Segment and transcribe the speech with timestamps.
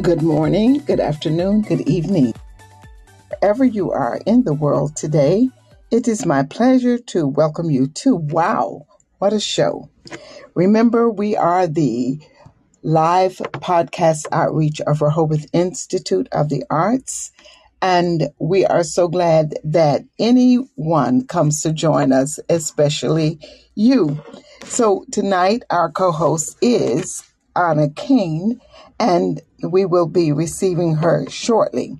[0.00, 2.32] Good morning, good afternoon, good evening.
[3.28, 5.50] Wherever you are in the world today,
[5.90, 8.86] it is my pleasure to welcome you to Wow,
[9.18, 9.90] what a show.
[10.54, 12.18] Remember, we are the
[12.82, 17.30] live podcast outreach of Rehoboth Institute of the Arts.
[17.82, 23.40] And we are so glad that anyone comes to join us, especially
[23.74, 24.22] you.
[24.64, 27.22] So tonight, our co host is
[27.54, 28.60] Anna Kane,
[28.98, 31.96] and we will be receiving her shortly.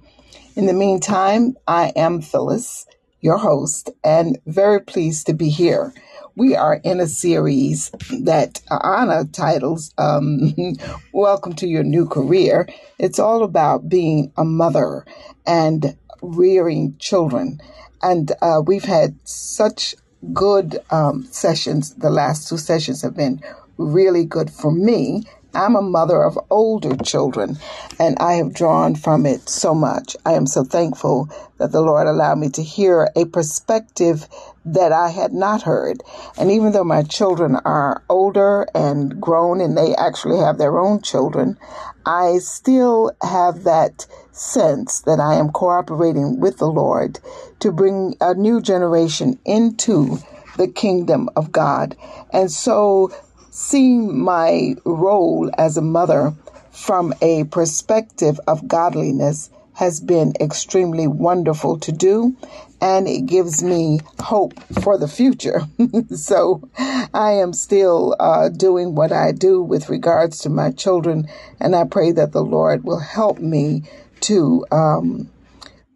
[0.57, 2.87] In the meantime, I am Phyllis,
[3.21, 5.95] your host, and very pleased to be here.
[6.35, 7.91] We are in a series
[8.23, 10.55] that Anna titles um,
[11.13, 12.69] Welcome to Your New Career.
[12.99, 15.05] It's all about being a mother
[15.47, 17.61] and rearing children.
[18.03, 19.95] And uh, we've had such
[20.33, 21.95] good um, sessions.
[21.95, 23.43] The last two sessions have been
[23.79, 27.59] really good for me I'm a mother of older children,
[27.99, 30.17] and I have drawn from it so much.
[30.25, 31.29] I am so thankful
[31.59, 34.29] that the Lord allowed me to hear a perspective
[34.65, 36.03] that I had not heard.
[36.39, 41.03] And even though my children are older and grown and they actually have their own
[41.03, 41.59] children,
[42.07, 47.19] I still have that sense that I am cooperating with the Lord
[47.61, 50.19] to bring a new generation into
[50.57, 51.97] the kingdom of God.
[52.33, 53.13] And so
[53.53, 56.33] seeing my role as a mother
[56.71, 62.35] from a perspective of godliness has been extremely wonderful to do
[62.81, 65.61] and it gives me hope for the future.
[66.17, 71.29] so I am still uh, doing what I do with regards to my children,
[71.61, 73.85] and I pray that the Lord will help me
[74.23, 75.31] to um,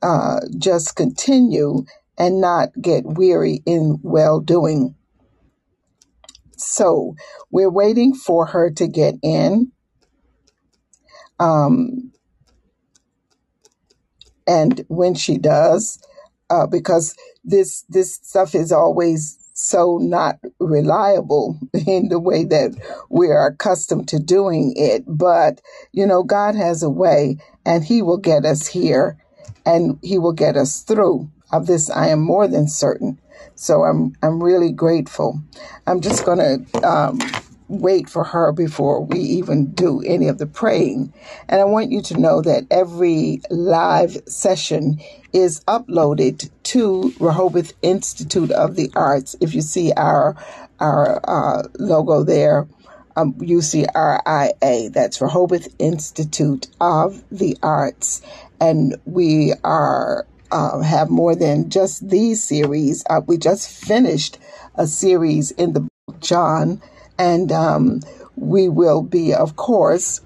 [0.00, 1.86] uh, just continue
[2.16, 4.94] and not get weary in well doing.
[6.56, 7.14] So
[7.50, 9.72] we're waiting for her to get in.
[11.38, 12.12] Um,
[14.46, 15.98] and when she does,
[16.50, 17.14] uh, because
[17.44, 22.76] this this stuff is always so not reliable in the way that
[23.10, 25.04] we are accustomed to doing it.
[25.06, 25.60] But
[25.92, 29.16] you know, God has a way, and He will get us here,
[29.64, 31.30] and He will get us through.
[31.52, 33.20] Of this, I am more than certain.
[33.56, 35.40] So I'm I'm really grateful.
[35.86, 37.18] I'm just to um,
[37.68, 41.12] wait for her before we even do any of the praying.
[41.48, 45.00] And I want you to know that every live session
[45.32, 49.36] is uploaded to Rehoboth Institute of the Arts.
[49.40, 50.36] If you see our
[50.78, 52.68] our uh, logo there,
[53.16, 58.20] um, UCRIA, that's Rehoboth Institute of the Arts.
[58.60, 63.04] And we are uh, have more than just these series.
[63.08, 64.38] Uh, we just finished
[64.76, 66.80] a series in the book John,
[67.18, 68.00] and um,
[68.36, 70.20] we will be, of course,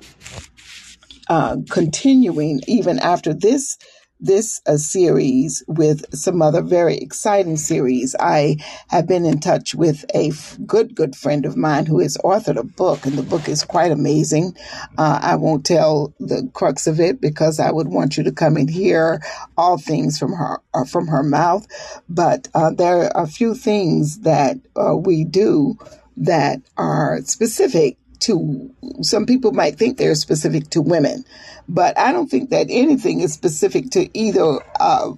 [1.29, 3.79] uh, continuing even after this
[4.21, 8.17] this a series with some other very exciting series.
[8.21, 8.57] I
[8.89, 12.59] have been in touch with a f- good, good friend of mine who has authored
[12.59, 14.57] a book, and the book is quite amazing.
[14.99, 18.57] Uh, I won't tell the crux of it because I would want you to come
[18.57, 19.23] and hear
[19.57, 21.67] all things from her uh, from her mouth.
[22.09, 25.79] But uh, there are a few things that uh, we do
[26.19, 28.71] that are specific to
[29.03, 31.25] some people might think they're specific to women,
[31.69, 35.13] but I don't think that anything is specific to either uh,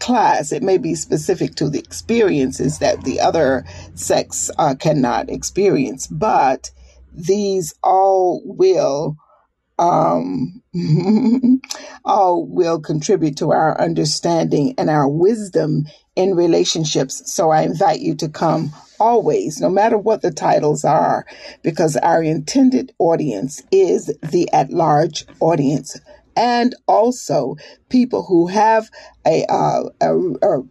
[0.00, 0.52] class.
[0.52, 3.64] It may be specific to the experiences that the other
[3.94, 6.70] sex uh, cannot experience, but
[7.12, 9.16] these all will
[9.78, 10.62] um,
[12.04, 15.84] all will contribute to our understanding and our wisdom
[16.16, 17.32] in relationships.
[17.32, 21.26] So I invite you to come always, no matter what the titles are,
[21.62, 25.98] because our intended audience is the at large audience
[26.36, 27.56] and also
[27.88, 28.90] people who have
[29.26, 30.62] a, uh, a, a,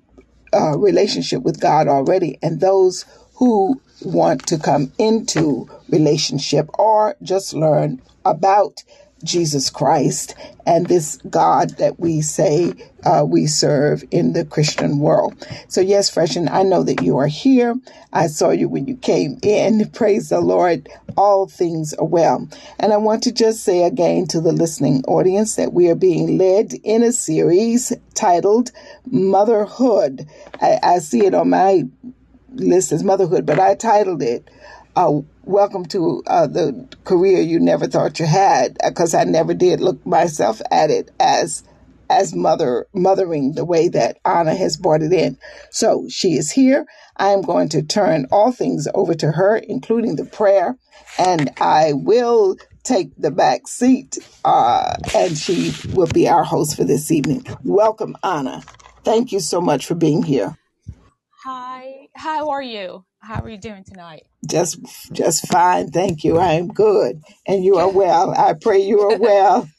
[0.54, 3.06] a relationship with God already and those
[3.36, 8.84] who want to come into relationship or just learn about
[9.24, 10.36] Jesus Christ
[10.66, 12.74] and this God that we say
[13.04, 15.36] uh, we serve in the Christian world.
[15.68, 17.76] So, yes, Freshen, I know that you are here.
[18.12, 19.90] I saw you when you came in.
[19.94, 20.90] Praise the Lord.
[21.18, 22.48] All things are well.
[22.80, 26.38] And I want to just say again to the listening audience that we are being
[26.38, 28.72] led in a series titled
[29.06, 30.28] Motherhood.
[30.62, 31.84] I, I see it on my
[32.54, 34.50] list as Motherhood, but I titled it
[34.96, 39.82] uh, welcome to uh, the career you never thought you had because I never did
[39.82, 41.64] look myself at it as
[42.10, 45.38] as mother mothering the way that Anna has brought it in.
[45.72, 46.86] So she is here.
[47.18, 50.78] I am going to turn all things over to her, including the prayer,
[51.20, 56.84] and I will take the back seat, uh, and she will be our host for
[56.84, 57.46] this evening.
[57.64, 58.64] Welcome, Anna.
[59.06, 60.58] Thank you so much for being here.
[61.46, 63.06] Hi, how are you?
[63.24, 64.28] How are you doing tonight?
[64.50, 64.80] Just,
[65.14, 65.92] just fine.
[65.92, 66.40] Thank you.
[66.40, 68.34] I am good, and you are well.
[68.38, 69.70] I pray you are well.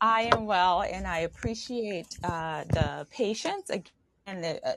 [0.00, 3.70] I am well, and I appreciate uh, the patience.
[3.70, 3.90] Again,
[4.42, 4.74] the, uh,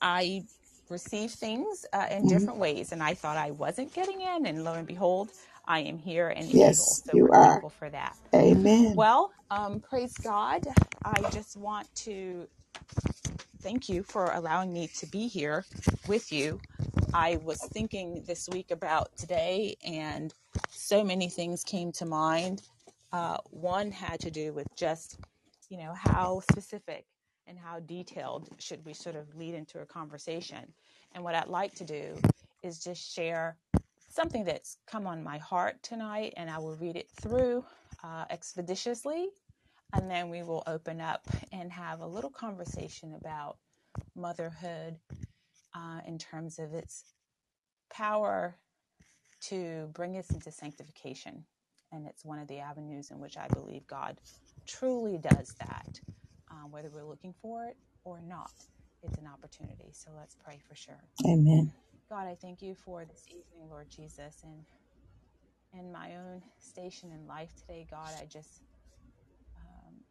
[0.00, 0.44] I
[0.90, 2.26] receive things uh, in Mhm.
[2.26, 5.32] different ways, and I thought I wasn't getting in, and lo and behold,
[5.66, 6.98] I am here and able.
[6.98, 7.62] Yes, So you we're are.
[7.62, 8.16] thankful for that.
[8.34, 8.96] Amen.
[8.96, 10.66] Well, um, praise God.
[11.04, 12.48] I just want to
[13.62, 15.64] thank you for allowing me to be here
[16.08, 16.60] with you.
[17.14, 20.34] I was thinking this week about today, and
[20.70, 22.62] so many things came to mind.
[23.12, 25.20] Uh, one had to do with just,
[25.68, 27.04] you know, how specific
[27.46, 30.72] and how detailed should we sort of lead into a conversation.
[31.12, 32.16] And what I'd like to do
[32.64, 33.56] is just share
[34.10, 37.64] something that's come on my heart tonight, and I will read it through
[38.02, 39.28] uh, expeditiously
[39.92, 41.22] and then we will open up
[41.52, 43.58] and have a little conversation about
[44.16, 44.96] motherhood
[45.74, 47.04] uh, in terms of its
[47.92, 48.56] power
[49.40, 51.44] to bring us into sanctification.
[51.92, 54.18] And it's one of the avenues in which I believe God
[54.66, 56.00] truly does that,
[56.50, 58.52] um, whether we're looking for it or not.
[59.02, 59.90] It's an opportunity.
[59.92, 61.02] So let's pray for sure.
[61.26, 61.72] Amen.
[62.08, 64.64] God, I thank you for this evening, Lord Jesus, and
[65.78, 68.62] in my own station in life today, God, I just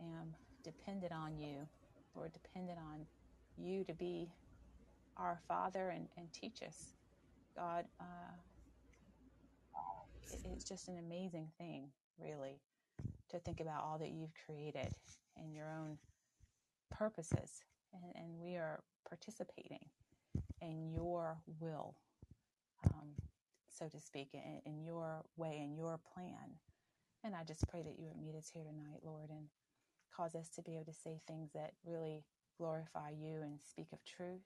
[0.01, 1.69] am dependent on you,
[2.15, 3.07] Lord, dependent on
[3.57, 4.33] you to be
[5.17, 6.93] our Father and, and teach us.
[7.55, 8.37] God, uh,
[10.31, 12.61] it- it's just an amazing thing, really,
[13.29, 14.95] to think about all that you've created
[15.35, 15.99] and your own
[16.89, 17.63] purposes.
[17.93, 19.89] And, and we are participating
[20.61, 21.95] in your will,
[22.85, 23.15] um,
[23.69, 26.59] so to speak, in, in your way, in your plan.
[27.23, 29.49] And I just pray that you would meet us here tonight, Lord, and
[30.15, 32.23] cause us to be able to say things that really
[32.57, 34.41] glorify you and speak of truth.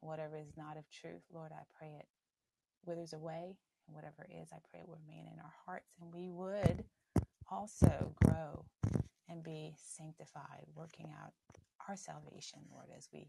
[0.00, 2.06] Whatever is not of truth, Lord, I pray it
[2.84, 3.56] withers away.
[3.86, 6.84] And whatever is, I pray it will remain in our hearts and we would
[7.50, 8.64] also grow
[9.28, 11.32] and be sanctified, working out
[11.88, 13.28] our salvation, Lord, as we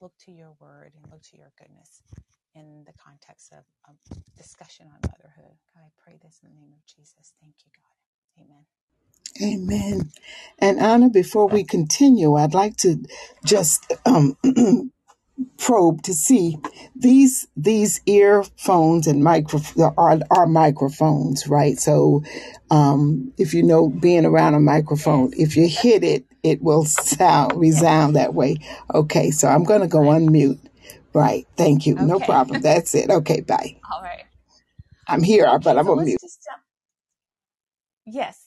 [0.00, 2.02] look to your word and look to your goodness
[2.54, 5.56] in the context of a discussion on motherhood.
[5.74, 7.32] God, I pray this in the name of Jesus.
[7.40, 8.44] Thank you, God.
[8.44, 8.81] Amen.
[9.40, 10.10] Amen.
[10.58, 13.04] And Anna, before we continue, I'd like to
[13.44, 14.36] just um,
[15.58, 16.58] probe to see
[16.96, 19.60] these these earphones and micro
[19.98, 21.78] are, are microphones, right?
[21.78, 22.24] So,
[22.70, 27.60] um, if you know being around a microphone, if you hit it, it will sound
[27.60, 28.58] resound that way.
[28.94, 30.60] Okay, so I'm going to go on mute.
[31.14, 31.46] Right.
[31.56, 31.96] Thank you.
[32.00, 32.20] No Okay.
[32.20, 32.60] problem.
[32.62, 33.10] That's it.
[33.10, 33.40] Okay.
[33.42, 33.78] Bye.
[33.92, 34.26] All right.
[35.08, 35.78] I'm here, but Okay.
[35.78, 36.20] I'm So on let's mute.
[36.20, 36.62] just jump.
[38.06, 38.41] Yes.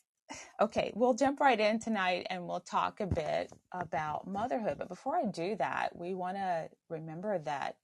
[0.61, 0.91] Okay.
[0.95, 4.77] We'll jump right in tonight and we'll talk a bit about motherhood.
[4.77, 7.75] But before I do that, we want to remember that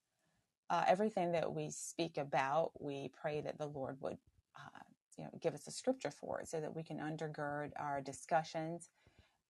[0.70, 4.18] uh, everything that we speak about, we pray that the Lord would,
[4.58, 4.80] uh,
[5.18, 8.90] you know, give us a scripture for it so that we can undergird our discussions,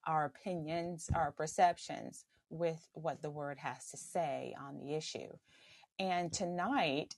[0.07, 5.29] our opinions, our perceptions with what the Word has to say on the issue.
[5.99, 7.15] And tonight,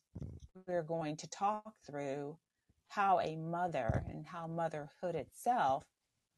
[0.67, 2.37] we're going to talk through
[2.89, 5.85] how a mother and how motherhood itself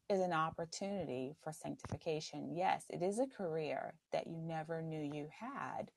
[0.08, 2.54] is an opportunity for sanctification.
[2.54, 5.90] Yes, it is a career that you never knew you had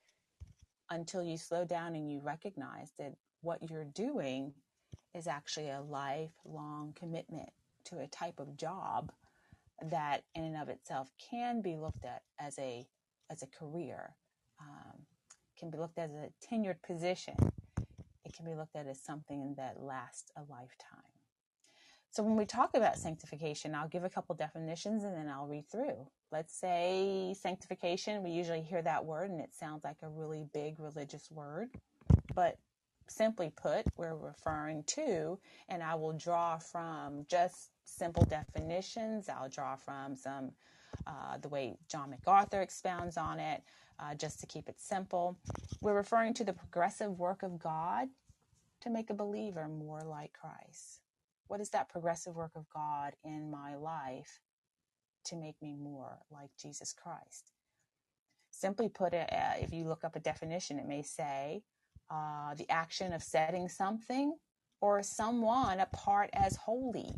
[0.90, 4.54] until you slow down and you recognize that what you're doing
[5.14, 7.50] is actually a lifelong commitment
[7.86, 9.12] to a type of job
[9.84, 12.86] that in and of itself can be looked at as a
[13.32, 14.16] as a career
[14.60, 15.00] um,
[15.58, 17.36] can be looked at as a tenured position
[18.26, 21.19] it can be looked at as something that lasts a lifetime
[22.12, 25.68] so when we talk about sanctification i'll give a couple definitions and then i'll read
[25.70, 30.46] through let's say sanctification we usually hear that word and it sounds like a really
[30.54, 31.70] big religious word
[32.34, 32.58] but
[33.12, 39.30] simply put, we're referring to, and I will draw from just simple definitions.
[39.30, 40.52] I'll draw from some
[41.08, 43.64] uh, the way John MacArthur expounds on it,
[44.00, 45.38] uh, just to keep it simple.
[45.82, 48.08] We're referring to the progressive work of God
[48.82, 51.02] to make a believer more like Christ.
[51.50, 54.40] What is that progressive work of God in my life
[55.26, 57.52] to make me more like Jesus Christ?
[58.52, 61.64] Simply put, it, uh, if you look up a definition, it may say
[62.12, 64.36] uh, the action of setting something
[64.80, 67.16] or someone apart as holy,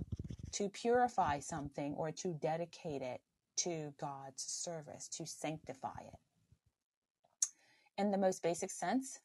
[0.53, 3.19] to purify something or to dedicate it
[3.57, 7.51] to God's service, to sanctify it.
[7.97, 9.19] In the most basic sense,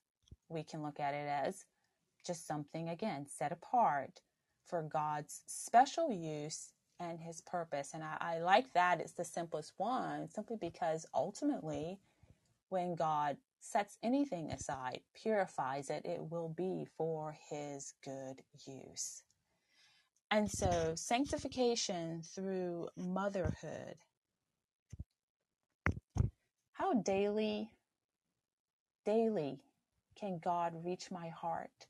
[0.48, 1.64] we can look at it as
[2.26, 4.20] just something, again, set apart
[4.66, 7.90] for God's special use and his purpose.
[7.94, 11.98] And I, I like that it's the simplest one, simply because ultimately,
[12.68, 19.22] when God sets anything aside, purifies it, it will be for his good use.
[20.30, 23.96] And so, sanctification through motherhood.
[26.72, 27.70] How daily,
[29.04, 29.60] daily
[30.16, 31.86] can God reach my heart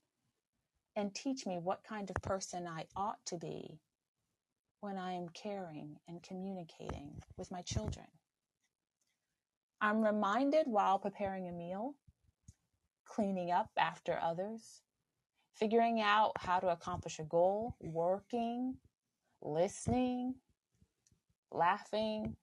[0.97, 3.79] and teach me what kind of person I ought to be
[4.81, 8.07] when I am caring and communicating with my children?
[9.81, 11.95] I'm reminded while preparing a meal,
[13.05, 14.81] cleaning up after others,
[15.55, 18.77] figuring out how to accomplish a goal, working,
[19.43, 20.35] listening,
[21.53, 22.37] laughing,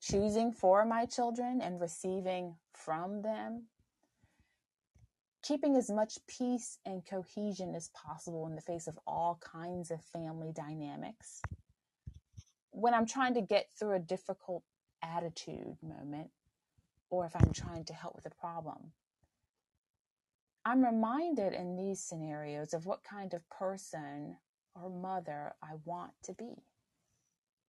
[0.00, 3.64] choosing for my children and receiving from them,
[5.42, 10.02] keeping as much peace and cohesion as possible in the face of all kinds of
[10.02, 11.42] family dynamics.
[12.70, 14.62] When I'm trying to get through a difficult
[15.02, 16.30] attitude moment,
[17.10, 18.92] or if I'm trying to help with a problem.
[20.64, 24.36] I'm reminded in these scenarios of what kind of person
[24.74, 26.62] or mother I want to be.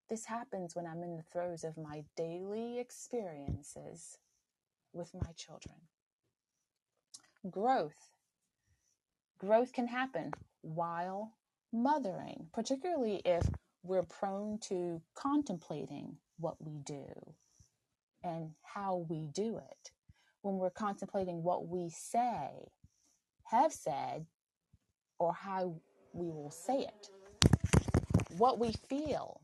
[0.09, 4.17] This happens when I'm in the throes of my daily experiences
[4.93, 5.75] with my children.
[7.49, 8.11] Growth.
[9.37, 10.31] Growth can happen
[10.61, 11.33] while
[11.73, 13.43] mothering, particularly if
[13.83, 17.33] we're prone to contemplating what we do
[18.23, 19.91] and how we do it.
[20.41, 22.71] When we're contemplating what we say,
[23.45, 24.25] have said,
[25.19, 25.81] or how
[26.13, 27.09] we will say it,
[28.37, 29.41] what we feel,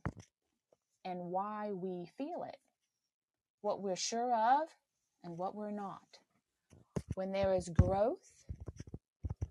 [1.04, 2.58] and why we feel it,
[3.62, 4.70] what we're sure of
[5.24, 6.20] and what we're not.
[7.20, 8.46] When there is growth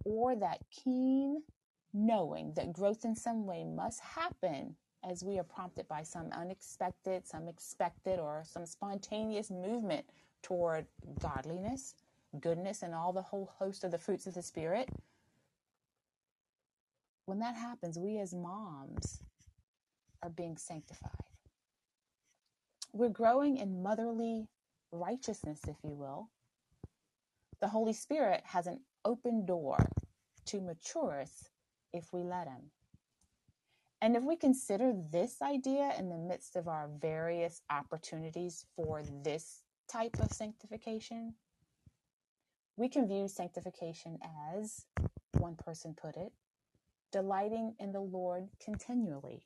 [0.06, 1.42] or that keen
[1.92, 7.26] knowing that growth in some way must happen as we are prompted by some unexpected,
[7.26, 10.06] some expected, or some spontaneous movement
[10.42, 10.87] toward
[11.20, 11.94] godliness,
[12.40, 14.88] goodness, and all the whole host of the fruits of the Spirit.
[17.26, 19.20] When that happens, we as moms
[20.22, 21.10] are being sanctified.
[22.94, 24.48] We're growing in motherly
[24.90, 26.30] righteousness, if you will.
[27.60, 29.78] The Holy Spirit has an open door
[30.46, 31.50] to mature us
[31.92, 32.70] if we let Him.
[34.00, 39.64] And if we consider this idea in the midst of our various opportunities for this
[39.88, 41.34] type of sanctification,
[42.76, 44.20] we can view sanctification
[44.54, 44.86] as,
[45.38, 46.32] one person put it,
[47.10, 49.42] delighting in the Lord continually.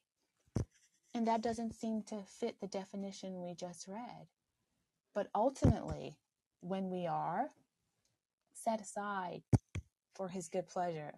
[1.15, 4.27] And that doesn't seem to fit the definition we just read.
[5.15, 6.19] But ultimately,
[6.61, 7.51] when we are
[8.63, 9.43] set aside
[10.15, 11.15] for His good pleasure,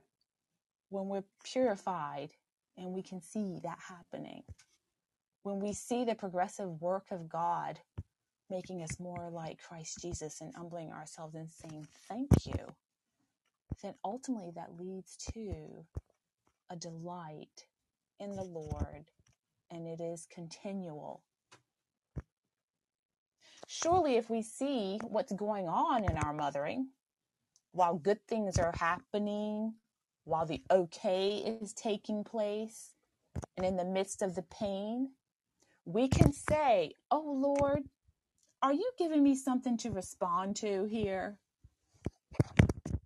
[0.90, 2.30] when we're purified
[2.76, 4.42] and we can see that happening.
[5.42, 7.78] When we see the progressive work of God
[8.50, 12.66] making us more like Christ Jesus and humbling ourselves and saying thank you,
[13.82, 15.84] then ultimately that leads to
[16.70, 17.66] a delight
[18.20, 19.04] in the Lord,
[19.70, 21.22] and it is continual.
[23.66, 26.88] Surely, if we see what's going on in our mothering,
[27.74, 29.74] while good things are happening,
[30.24, 32.92] while the okay is taking place
[33.56, 35.10] and in the midst of the pain,
[35.84, 37.82] we can say, Oh Lord,
[38.62, 41.36] are you giving me something to respond to here?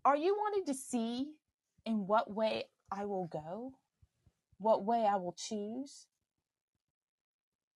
[0.05, 1.29] Are you wanting to see
[1.87, 3.73] in what way I will go?
[4.59, 6.07] What way I will choose?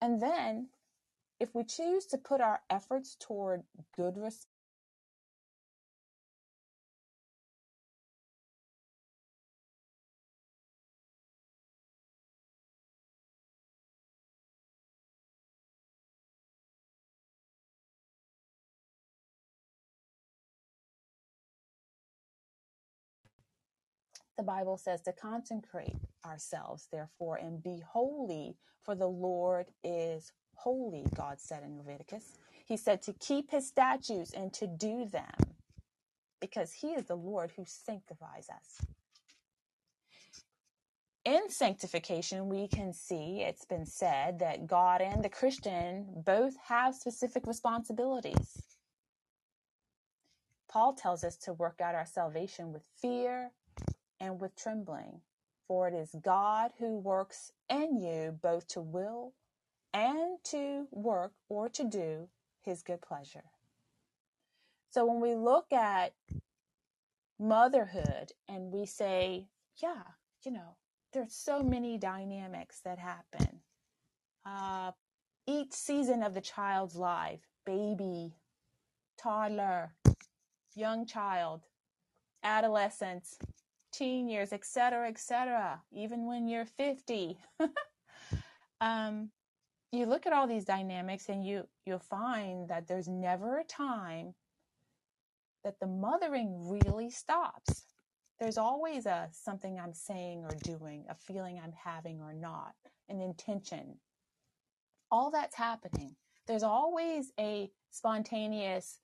[0.03, 0.69] And then,
[1.41, 3.63] if we choose to put our efforts toward
[3.97, 4.52] good response,
[24.37, 31.05] the Bible says to consecrate ourselves, therefore, and be holy, for the Lord is holy,
[31.15, 32.39] God said in Leviticus.
[32.67, 35.55] He said to keep his statutes and to do them,
[36.41, 38.87] because he is the Lord who sanctifies us.
[41.25, 46.97] In sanctification, we can see it's been said that God and the Christian both have
[46.97, 48.63] specific responsibilities.
[50.69, 53.53] Paul tells us to work out our salvation with fear
[54.23, 55.21] and with trembling.
[55.67, 59.33] For it is God who works in you both to will
[59.93, 62.29] and to work or to do
[62.63, 63.45] his good pleasure.
[64.91, 66.13] So when we look at
[67.39, 69.49] motherhood and we say,
[69.83, 70.03] yeah,
[70.45, 70.77] you know,
[71.13, 73.61] there's so many dynamics that happen.
[74.47, 74.93] Uh,
[75.47, 78.35] each season of the child's life, baby,
[79.19, 79.95] toddler,
[80.75, 81.63] young child,
[82.43, 83.39] adolescence,
[83.93, 87.39] teen years, etc., etc., even when you're 50.
[88.81, 89.31] um,
[89.93, 94.35] you look at all these dynamics and you you'll find that there's never a time
[95.65, 97.85] that the mothering really stops.
[98.41, 102.75] There's always a something I'm saying or doing, a feeling I'm having or not,
[103.09, 103.99] an intention.
[105.11, 106.17] All that's happening.
[106.47, 108.99] There's always a spontaneous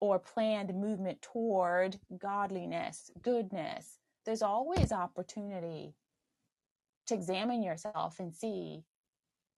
[0.00, 3.99] or planned movement toward godliness, goodness.
[4.30, 5.96] There's always opportunity
[7.08, 8.84] to examine yourself and see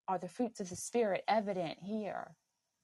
[0.07, 2.31] are the fruits of the Spirit evident here?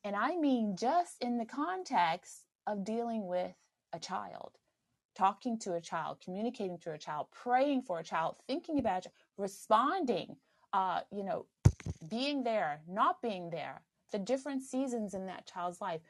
[0.03, 3.55] And I mean just in the context of dealing with
[3.91, 4.51] a child,
[5.15, 10.35] talking to a child, communicating to a child, praying for a child, thinking about responding,
[10.73, 11.47] uh, you know,
[12.07, 16.01] being there, not being there, the different seasons in that child's life,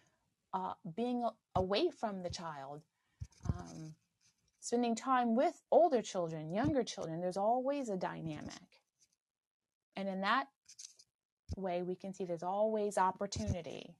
[0.54, 2.82] uh, being away from the child,
[3.48, 3.96] um,
[4.70, 7.20] spending time with older children, younger children.
[7.20, 8.84] There's always a dynamic.
[9.96, 10.46] And in that
[11.58, 13.96] way, we can see there's always opportunity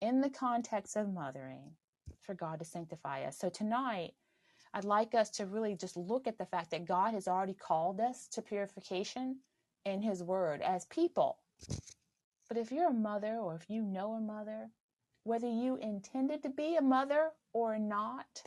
[0.00, 1.72] in the context of mothering
[2.22, 3.36] for God to sanctify us.
[3.36, 4.14] So tonight,
[4.72, 8.00] I'd like us to really just look at the fact that God has already called
[8.00, 9.40] us to purification
[9.84, 11.36] in His Word as people.
[12.48, 14.70] But if you're a mother or if you know a mother,
[15.24, 18.42] whether you intended to be a mother or not,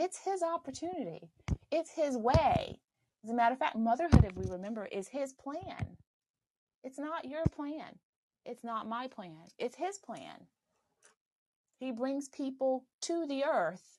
[0.00, 1.28] it's His opportunity,
[1.70, 2.80] it's His way.
[3.22, 5.98] As a matter of fact, motherhood, if we remember, is His plan.
[6.82, 7.98] It's not your plan.
[8.46, 9.36] It's not my plan.
[9.58, 10.46] It's His plan.
[11.78, 13.98] He brings people to the earth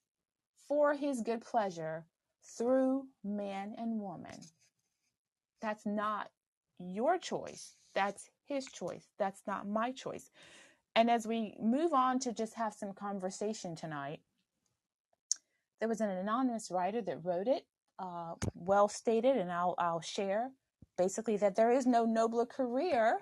[0.67, 2.05] for His good pleasure
[2.43, 4.39] through man and woman.
[5.61, 6.31] That's not
[6.79, 7.75] your choice.
[7.93, 9.05] That's His choice.
[9.19, 10.31] That's not my choice.
[10.95, 14.21] And as we move on to just have some conversation tonight,
[15.81, 17.65] there was an anonymous writer that wrote it,
[17.99, 20.51] uh, well stated, and I'll, I'll share
[20.97, 23.19] basically that there is no nobler career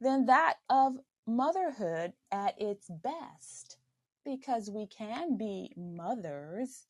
[0.00, 0.94] than that of
[1.26, 3.78] motherhood at its best
[4.24, 6.86] because we can be mothers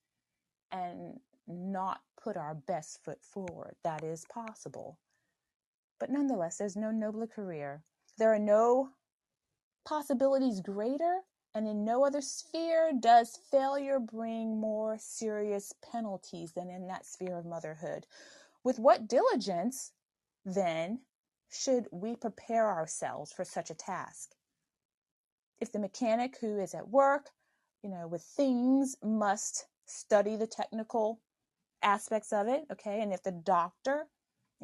[0.70, 1.18] and
[1.48, 3.74] not put our best foot forward.
[3.84, 4.98] That is possible.
[5.98, 7.82] But nonetheless, there's no nobler career.
[8.18, 8.90] There are no
[9.86, 11.20] possibilities greater,
[11.54, 17.38] and in no other sphere does failure bring more serious penalties than in that sphere
[17.38, 18.06] of motherhood.
[18.64, 19.92] With what diligence,
[20.44, 21.00] then,
[21.50, 24.32] should we prepare ourselves for such a task?
[25.60, 27.30] If the mechanic who is at work,
[27.82, 31.20] you know, with things must study the technical
[31.82, 34.08] aspects of it, okay, and if the doctor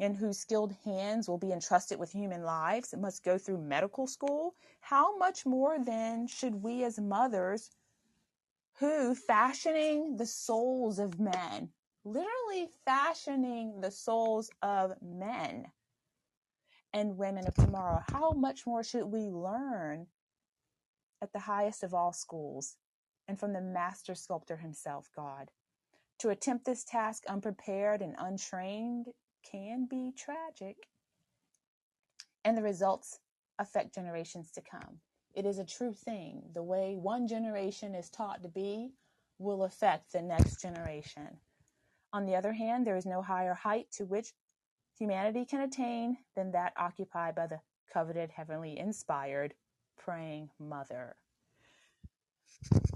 [0.01, 4.55] in whose skilled hands will be entrusted with human lives must go through medical school,
[4.79, 7.69] how much more then should we as mothers
[8.79, 11.69] who fashioning the souls of men
[12.03, 15.67] literally fashioning the souls of men
[16.93, 18.01] and women of tomorrow.
[18.09, 20.07] How much more should we learn
[21.21, 22.75] at the highest of all schools
[23.27, 25.51] and from the master sculptor himself, God?
[26.19, 29.07] To attempt this task unprepared and untrained
[29.49, 30.87] can be tragic,
[32.43, 33.19] and the results
[33.59, 34.99] affect generations to come.
[35.33, 36.43] It is a true thing.
[36.53, 38.91] The way one generation is taught to be
[39.37, 41.37] will affect the next generation.
[42.13, 44.33] On the other hand, there is no higher height to which
[44.97, 47.59] humanity can attain than that occupied by the
[47.91, 49.53] coveted, heavenly inspired
[49.97, 51.15] praying mother.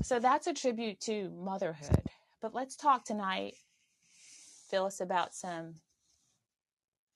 [0.04, 2.04] So that's a tribute to motherhood.
[2.42, 3.56] But let's talk tonight,
[4.70, 5.76] Phyllis, about some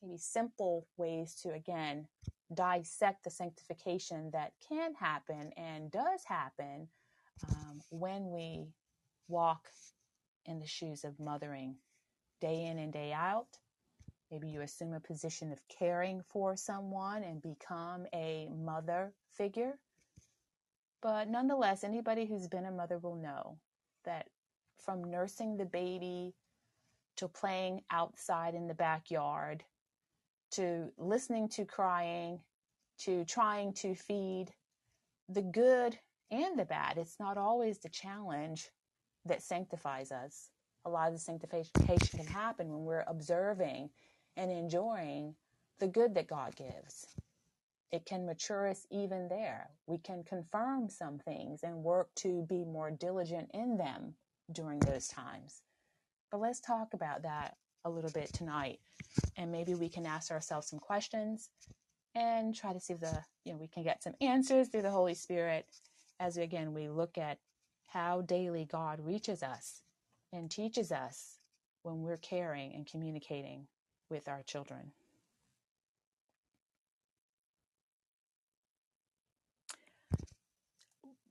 [0.02, 2.08] maybe simple ways to, again,
[2.54, 6.88] dissect the sanctification that can happen and does happen
[7.50, 8.68] um, when we
[9.28, 9.68] walk
[10.46, 11.76] in the shoes of mothering
[12.42, 13.58] day in and day out.
[14.32, 19.80] Maybe you assume a position of caring for someone and become a mother figure.
[21.02, 23.58] But nonetheless, anybody who's been a mother will know
[24.06, 24.28] that
[24.78, 26.34] from nursing the baby
[27.18, 29.64] to playing outside in the backyard
[30.52, 32.40] to listening to crying
[33.00, 34.48] to trying to feed
[35.30, 35.98] the good
[36.32, 38.70] and the bad, it's not always the challenge
[39.26, 40.50] that sanctifies us
[40.86, 43.90] a lot of the sanctification can happen when we're observing
[44.38, 45.36] and enjoying
[45.80, 47.06] the good that God gives.
[47.92, 49.70] It can mature us even there.
[49.88, 54.14] We can confirm some things and work to be more diligent in them
[54.52, 55.64] during those times.
[56.32, 58.80] But let's talk about that a little bit tonight.
[59.38, 61.50] And maybe we can ask ourselves some questions
[62.16, 64.92] and try to see if the, you know, we can get some answers through the
[64.92, 65.66] Holy Spirit
[66.20, 67.38] as again we look at
[67.88, 69.82] how daily God reaches us
[70.34, 71.38] and teaches us
[71.84, 73.68] when we're caring and communicating
[74.10, 74.92] with our children.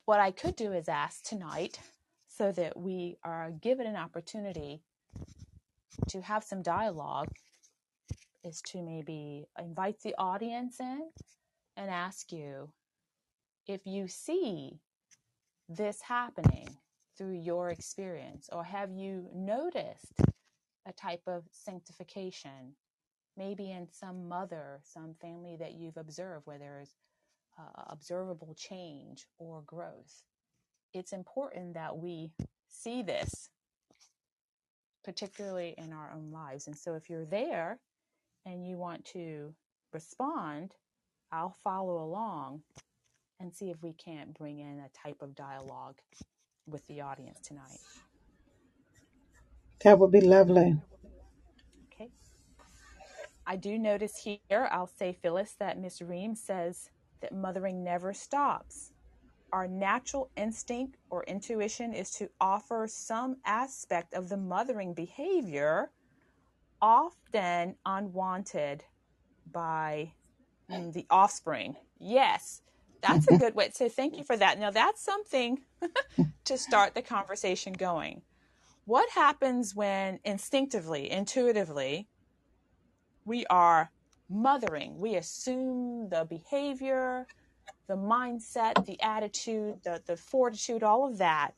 [0.04, 1.78] What I could do is ask tonight
[2.28, 4.80] so that we are given an opportunity
[6.08, 7.30] to have some dialogue
[8.44, 11.10] is to maybe invite the audience in
[11.76, 12.70] and ask you
[13.66, 14.80] if you see
[15.68, 16.68] this happening
[17.16, 20.20] through your experience, or have you noticed
[20.86, 22.74] a type of sanctification,
[23.36, 26.94] maybe in some mother, some family that you've observed where there's
[27.58, 30.22] uh, observable change or growth?
[30.94, 32.30] It's important that we
[32.68, 33.50] see this,
[35.08, 36.66] particularly in our own lives.
[36.66, 37.78] And so, if you're there
[38.46, 39.54] and you want to
[39.94, 40.72] respond,
[41.32, 42.62] I'll follow along
[43.40, 45.96] and see if we can't bring in a type of dialogue
[46.66, 47.80] with the audience tonight.
[49.84, 50.76] That would be lovely.
[51.92, 52.10] Okay.
[53.46, 56.90] I do notice here, I'll say, Phyllis, that Miss Ream says
[57.22, 58.92] that mothering never stops.
[59.52, 65.90] Our natural instinct or intuition is to offer some aspect of the mothering behavior,
[66.82, 68.84] often unwanted
[69.50, 70.12] by
[70.70, 71.76] mm, the offspring.
[71.98, 72.60] Yes,
[73.02, 73.70] that's a good way.
[73.72, 74.58] So thank you for that.
[74.58, 75.60] Now that's something
[76.44, 78.22] to start the conversation going.
[78.84, 82.08] What happens when instinctively, intuitively,
[83.24, 83.92] we are
[84.30, 84.98] mothering?
[84.98, 87.28] We assume the behavior,
[87.88, 91.54] the mindset, the attitude, the, the fortitude, all of that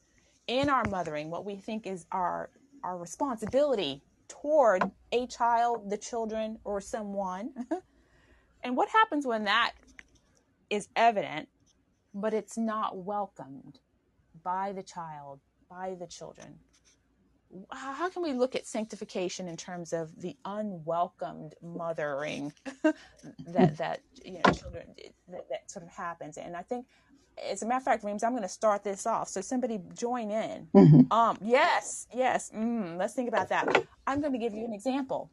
[0.46, 2.50] in our mothering, what we think is our
[2.82, 7.50] our responsibility toward a child, the children, or someone.
[8.64, 9.72] and what happens when that
[10.70, 11.48] is evident,
[12.14, 13.80] but it's not welcomed
[14.42, 16.58] by the child, by the children.
[17.72, 22.52] How can we look at sanctification in terms of the unwelcomed mothering
[23.48, 24.94] that that you know children
[25.28, 26.36] that, that sort of happens?
[26.38, 26.86] And I think,
[27.50, 29.28] as a matter of fact, Reams, I'm going to start this off.
[29.28, 30.68] So somebody join in.
[30.74, 31.12] Mhm.
[31.12, 32.50] Um, yes, yes.
[32.54, 33.84] Mm, let's think about that.
[34.06, 35.30] I'm going to give you an example.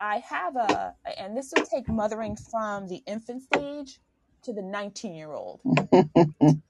[0.00, 4.00] I have a, and this will take mothering from the infant stage
[4.42, 5.60] to the 19 year old.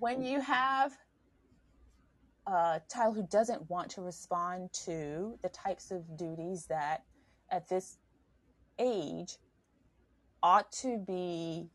[0.00, 0.92] When you have
[2.46, 7.04] Uh, a child who doesn't want to respond to the types of duties that
[7.50, 7.96] at this
[8.78, 9.38] age
[10.42, 11.66] ought to be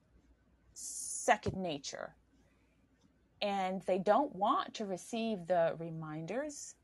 [0.74, 2.14] second nature,
[3.42, 6.76] and they don't want to receive the reminders,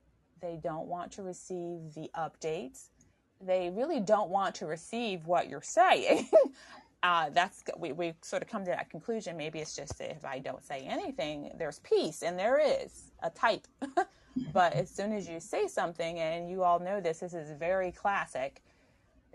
[0.42, 2.90] they don't want to receive the updates,
[3.40, 6.28] they really don't want to receive what you're saying.
[7.06, 9.38] uh, that's we, we sort of come to that conclusion.
[9.38, 13.30] Maybe it's just that if I don't say anything, there's peace, and there is a
[13.30, 13.68] type.
[14.54, 17.92] but as soon as you say something, and you all know this, this is very
[17.92, 18.64] classic.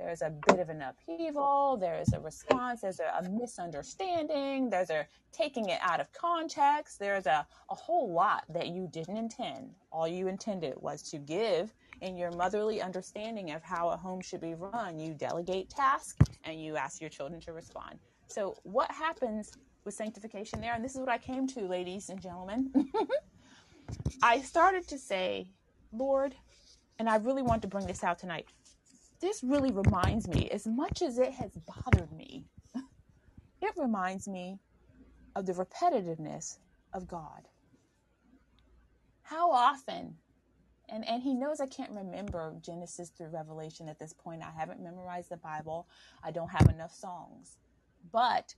[0.02, 1.76] There's a bit of an upheaval.
[1.76, 2.80] There's a response.
[2.80, 4.70] There's a, a misunderstanding.
[4.70, 6.98] There's a taking it out of context.
[6.98, 9.74] There's a, a whole lot that you didn't intend.
[9.92, 14.40] All you intended was to give in your motherly understanding of how a home should
[14.40, 14.98] be run.
[14.98, 17.98] You delegate tasks and you ask your children to respond.
[18.26, 19.52] So, what happens
[19.84, 20.72] with sanctification there?
[20.74, 22.72] And this is what I came to, ladies and gentlemen.
[24.22, 25.50] I started to say,
[25.92, 26.34] Lord,
[26.98, 28.46] and I really want to bring this out tonight.
[29.20, 32.46] This really reminds me, as much as it has bothered me,
[33.62, 34.59] it reminds me
[35.37, 36.59] of the repetitiveness
[36.94, 37.48] of God.
[39.22, 40.16] How often,
[40.88, 44.42] and, and He knows I can't remember Genesis through Revelation at this point.
[44.42, 45.87] I haven't memorized the Bible,
[46.24, 47.59] I don't have enough songs.
[48.12, 48.54] But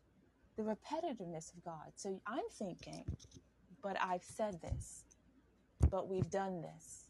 [0.57, 1.93] the repetitiveness of God.
[1.97, 3.05] So I'm thinking,
[3.83, 5.05] but I've said this,
[5.91, 7.07] but we've done this.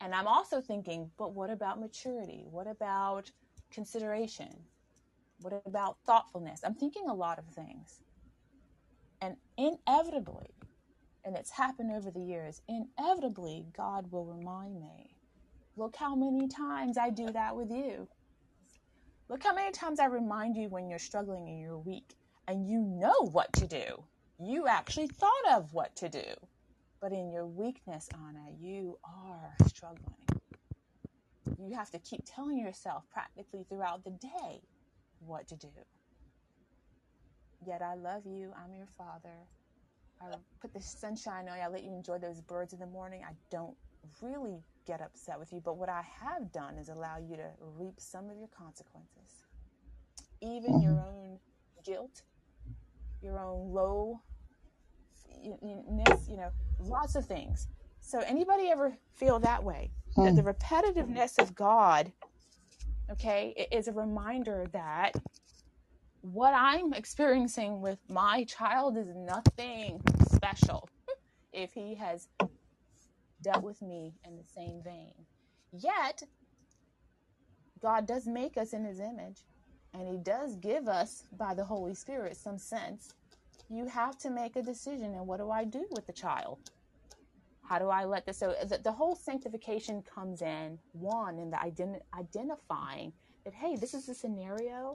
[0.00, 2.44] And I'm also thinking, but what about maturity?
[2.50, 3.30] What about
[3.70, 4.54] consideration?
[5.40, 6.60] What about thoughtfulness?
[6.64, 8.00] I'm thinking a lot of things.
[9.20, 10.50] And inevitably,
[11.24, 15.16] and it's happened over the years, inevitably, God will remind me
[15.76, 18.08] look how many times I do that with you.
[19.28, 22.16] Look how many times I remind you when you're struggling and you're weak
[22.48, 24.02] and you know what to do.
[24.40, 26.24] You actually thought of what to do.
[27.00, 30.16] But in your weakness, Anna, you are struggling.
[31.58, 34.62] You have to keep telling yourself practically throughout the day
[35.20, 35.68] what to do.
[37.66, 38.52] Yet I love you.
[38.56, 39.34] I'm your father.
[40.20, 41.62] I put the sunshine on you.
[41.62, 43.22] I let you enjoy those birds in the morning.
[43.28, 43.76] I don't
[44.20, 47.94] really get upset with you, but what I have done is allow you to reap
[47.98, 49.44] some of your consequences.
[50.40, 51.38] Even your own
[51.84, 52.22] guilt,
[53.22, 54.20] your own lowness,
[55.42, 57.68] you know, lots of things.
[58.00, 59.90] So anybody ever feel that way?
[60.16, 60.36] That hmm.
[60.36, 62.10] the repetitiveness of God,
[63.10, 65.12] okay, is a reminder that
[66.22, 70.00] what I'm experiencing with my child is nothing
[70.32, 70.88] special
[71.52, 72.28] if he has
[73.42, 75.12] dealt with me in the same vein.
[75.72, 76.22] Yet,
[77.80, 79.44] God does make us in his image,
[79.94, 83.14] and he does give us, by the Holy Spirit, some sense.
[83.70, 86.58] You have to make a decision, and what do I do with the child?
[87.68, 88.38] How do I let this?
[88.38, 93.12] So the, the whole sanctification comes in one in the ident- identifying
[93.44, 94.94] that hey, this is a scenario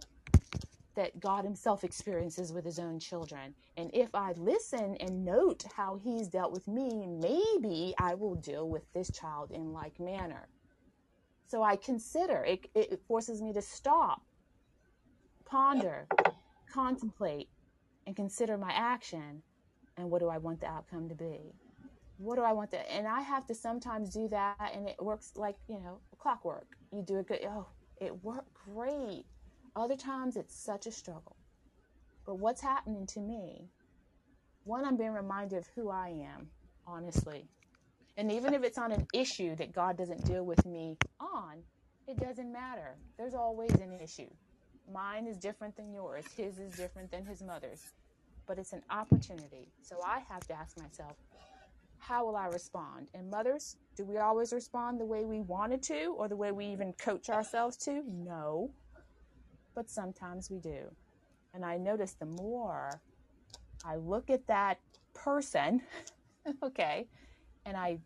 [0.95, 3.53] that God Himself experiences with His own children.
[3.77, 8.67] And if I listen and note how He's dealt with me, maybe I will deal
[8.67, 10.47] with this child in like manner.
[11.45, 14.23] So I consider it, it forces me to stop,
[15.45, 16.07] ponder,
[16.71, 17.49] contemplate,
[18.05, 19.41] and consider my action.
[19.97, 21.53] And what do I want the outcome to be?
[22.17, 22.91] What do I want to?
[22.91, 26.67] And I have to sometimes do that, and it works like, you know, clockwork.
[26.91, 27.39] You do it good.
[27.45, 27.67] Oh,
[27.99, 29.25] it worked great.
[29.75, 31.35] Other times it's such a struggle.
[32.25, 33.69] But what's happening to me?
[34.63, 36.47] One, I'm being reminded of who I am,
[36.87, 37.45] honestly.
[38.15, 41.63] And even if it's on an issue that God doesn't deal with me on,
[42.07, 42.95] it doesn't matter.
[43.17, 44.29] There's always an issue.
[44.91, 47.81] Mine is different than yours, his is different than his mother's.
[48.45, 49.69] But it's an opportunity.
[49.81, 51.15] So I have to ask myself,
[51.97, 53.07] how will I respond?
[53.13, 56.65] And mothers, do we always respond the way we wanted to or the way we
[56.65, 58.03] even coach ourselves to?
[58.05, 58.71] No.
[59.73, 60.91] But sometimes we do.
[61.53, 62.99] And I notice the more
[63.85, 64.79] I look at that
[65.13, 65.81] person,
[66.63, 67.07] okay,
[67.65, 67.99] and I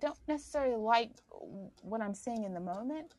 [0.00, 1.10] don't necessarily like
[1.82, 3.12] what I'm seeing in the moment,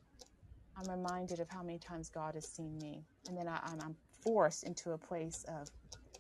[0.78, 3.06] I'm reminded of how many times God has seen me.
[3.30, 5.70] And then I, I'm, I'm forced into a place of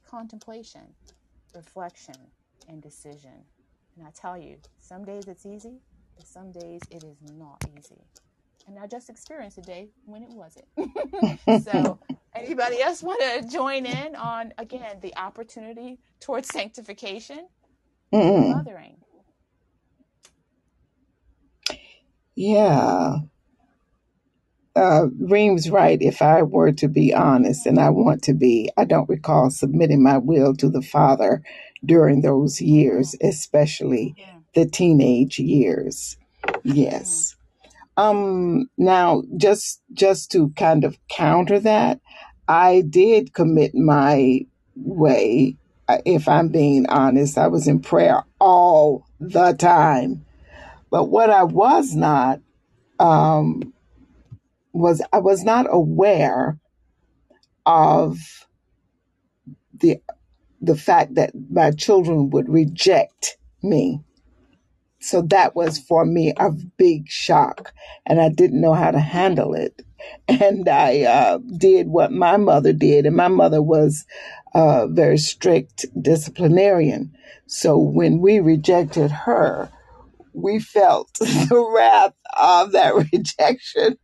[0.09, 0.95] contemplation,
[1.55, 2.15] reflection,
[2.67, 3.45] and decision.
[3.97, 5.81] And I tell you, some days it's easy,
[6.17, 8.01] and some days it is not easy.
[8.67, 10.67] And I just experienced a day when it wasn't.
[11.51, 11.99] so,
[12.35, 17.47] anybody else want to join in on, again, the opportunity towards sanctification
[18.31, 18.47] through Mm.
[18.47, 18.97] mothering?
[22.35, 23.17] Yeah.
[24.77, 26.01] Uh, Reem's right.
[26.01, 30.03] If I were to be honest, and I want to be, I don't recall submitting
[30.03, 31.43] my will to the Father
[31.85, 36.17] during those years, especially mm, the teenage years.
[36.47, 37.35] mm, Yes.
[37.97, 42.01] Um, now just just to kind of counter that,
[42.47, 44.41] I did commit my
[44.75, 45.57] way.
[45.89, 50.25] Uh, If I'm being honest, I was in prayer all the time.
[50.91, 52.41] But what I was not
[52.99, 53.73] um,
[54.77, 56.59] was I was not aware
[57.65, 58.17] of
[59.73, 60.01] the
[60.61, 64.01] the fact that my children would reject me.
[64.99, 67.73] So that was for me a big shock,
[68.05, 69.81] and I didn't know how to handle it.
[70.27, 74.05] And I uh, did what my mother did, and my mother was
[74.53, 77.15] a very strict disciplinarian.
[77.45, 79.69] So when we rejected her,
[80.33, 83.97] we felt the wrath of that rejection.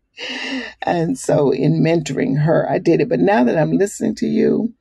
[0.82, 3.10] And so in mentoring her, I did it.
[3.10, 4.73] But now that I'm listening to you,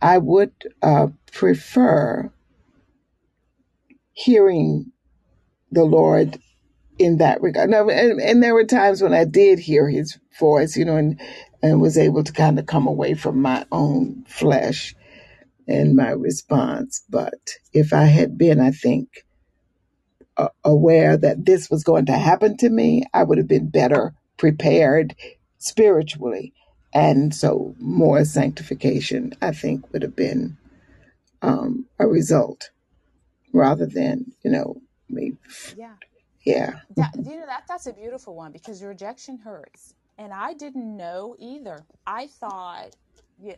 [0.00, 2.32] I would uh, prefer
[4.12, 4.92] hearing
[5.70, 6.38] the Lord
[6.98, 7.70] in that regard.
[7.70, 11.20] Now, and, and there were times when I did hear his voice, you know, and,
[11.62, 14.94] and was able to kind of come away from my own flesh
[15.66, 17.04] and my response.
[17.08, 17.38] But
[17.72, 19.08] if I had been, I think,
[20.36, 24.14] uh, aware that this was going to happen to me, I would have been better
[24.38, 25.14] prepared
[25.58, 26.54] spiritually.
[26.94, 30.56] And so more sanctification, I think, would have been
[31.42, 32.70] um, a result
[33.52, 35.36] rather than, you know, me.
[35.76, 35.94] yeah.
[36.44, 36.80] Yeah.
[36.96, 39.94] That, you know, that that's a beautiful one because rejection hurts.
[40.16, 41.84] And I didn't know either.
[42.06, 42.96] I thought,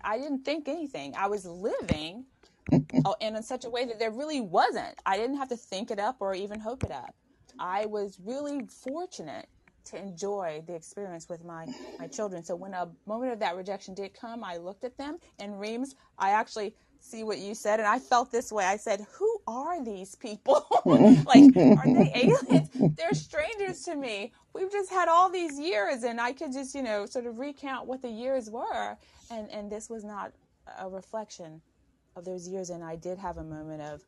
[0.02, 1.14] I didn't think anything.
[1.16, 2.24] I was living
[3.04, 4.94] oh, in such a way that there really wasn't.
[5.06, 7.14] I didn't have to think it up or even hope it up.
[7.58, 9.48] I was really fortunate
[9.86, 11.66] to enjoy the experience with my
[11.98, 12.44] my children.
[12.44, 15.94] So when a moment of that rejection did come, I looked at them and Reams,
[16.18, 18.64] I actually see what you said and I felt this way.
[18.64, 20.66] I said, "Who are these people?
[20.84, 22.12] like are they
[22.50, 22.68] aliens?
[22.96, 24.32] They're strangers to me.
[24.54, 27.86] We've just had all these years and I could just, you know, sort of recount
[27.86, 28.96] what the years were
[29.30, 30.32] and and this was not
[30.78, 31.60] a reflection
[32.16, 34.02] of those years and I did have a moment of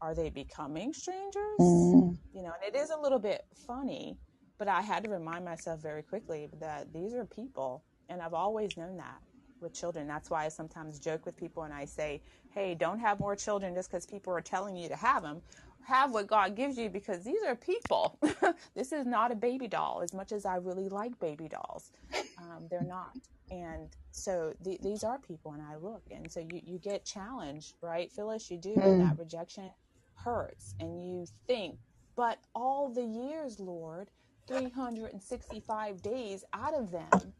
[0.00, 1.58] are they becoming strangers?
[1.60, 4.16] Mm, You know, and it is a little bit funny,
[4.60, 8.78] but I had to remind myself very quickly that these are people, and I've always
[8.78, 9.22] known that
[9.62, 10.08] with children.
[10.08, 13.74] That's why I sometimes joke with people and I say, "Hey, don't have more children
[13.74, 15.42] just because people are telling you to have them.
[15.82, 18.20] Have what God gives you because these are people.
[18.76, 20.02] this is not a baby doll.
[20.04, 21.92] As much as I really like baby dolls,
[22.38, 23.14] um, they're not.
[23.52, 27.76] And so th- these are people, and I look, and so you you get challenged,
[27.82, 28.50] right, Phyllis?
[28.52, 29.72] You do, and mm, that rejection
[30.16, 31.78] hurts and you think,
[32.16, 34.10] but all the years, Lord,
[34.50, 37.34] 365 days out of them,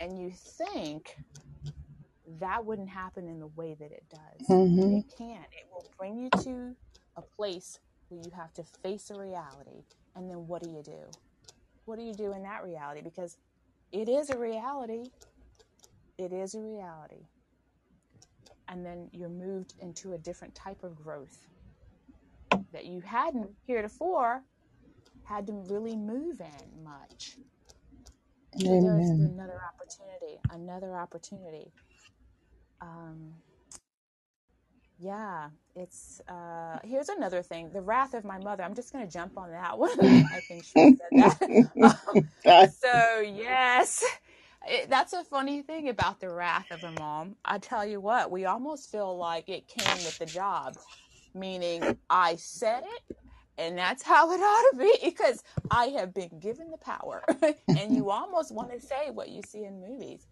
[0.00, 1.18] and you think
[2.40, 4.48] that wouldn't happen in the way that it does.
[4.50, 5.42] mhm, It can.
[5.52, 6.76] It will bring you to
[7.16, 9.84] a place where you have to face a reality.
[10.16, 11.16] And then what do you do?
[11.86, 13.02] What do you do in that reality?
[13.02, 13.38] Because
[13.92, 15.10] it is a reality.
[16.18, 17.28] It is a reality.
[18.68, 21.48] And then you're moved into a different type of growth
[22.72, 24.44] that you hadn't heretofore
[25.24, 27.38] had to really move in much.
[28.54, 31.72] So there's another opportunity, another opportunity.
[32.80, 33.34] Um,
[34.98, 38.64] yeah, it's uh, here's another thing: the wrath of my mother.
[38.64, 39.98] I'm just going to jump on that one.
[40.32, 41.38] I think she said that.
[42.10, 42.24] Um,
[42.62, 44.04] so yes,
[44.68, 47.36] it, that's a funny thing about the wrath of a mom.
[47.44, 50.78] I tell you what, we almost feel like it came with the job,
[51.34, 53.02] meaning I said it.
[53.58, 57.24] And that's how it ought to be because I have been given the power.
[57.68, 60.26] and you almost want to say what you see in movies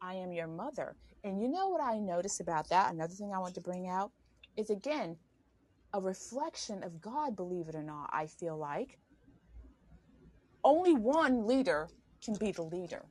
[0.00, 0.96] I am your mother.
[1.24, 2.92] And you know what I notice about that?
[2.92, 4.10] Another thing I want to bring out
[4.56, 5.16] is again
[5.94, 8.98] a reflection of God, believe it or not, I feel like.
[10.64, 11.88] Only one leader
[12.24, 13.04] can be the leader.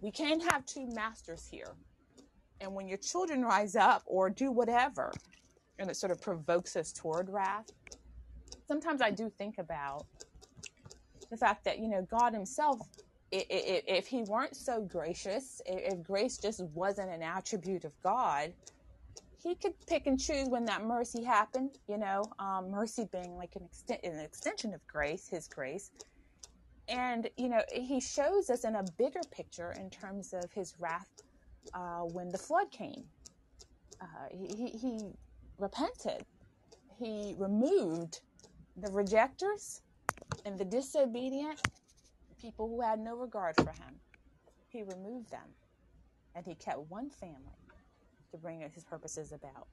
[0.00, 1.74] We can't have two masters here.
[2.60, 5.12] And when your children rise up or do whatever,
[5.78, 7.70] and it sort of provokes us toward wrath,
[8.68, 10.06] sometimes I do think about
[11.30, 12.80] the fact that, you know, God Himself,
[13.32, 18.00] i- i- i- if He weren't so gracious, if grace just wasn't an attribute of
[18.02, 18.54] God,
[19.42, 23.56] He could pick and choose when that mercy happened, you know, um, mercy being like
[23.56, 25.92] an, extent, an extension of grace, His grace.
[26.88, 31.10] And, you know, He shows us in a bigger picture in terms of His wrath
[31.74, 33.10] uh, when the flood came.
[34.00, 35.12] Uh, he, he
[35.58, 36.26] repented,
[36.98, 38.22] He removed
[38.80, 39.82] the rejectors
[40.44, 41.60] and the disobedient
[42.40, 43.94] people who had no regard for him.
[44.68, 45.48] He removed them
[46.34, 47.58] and he kept one family
[48.30, 49.66] to bring his purposes about.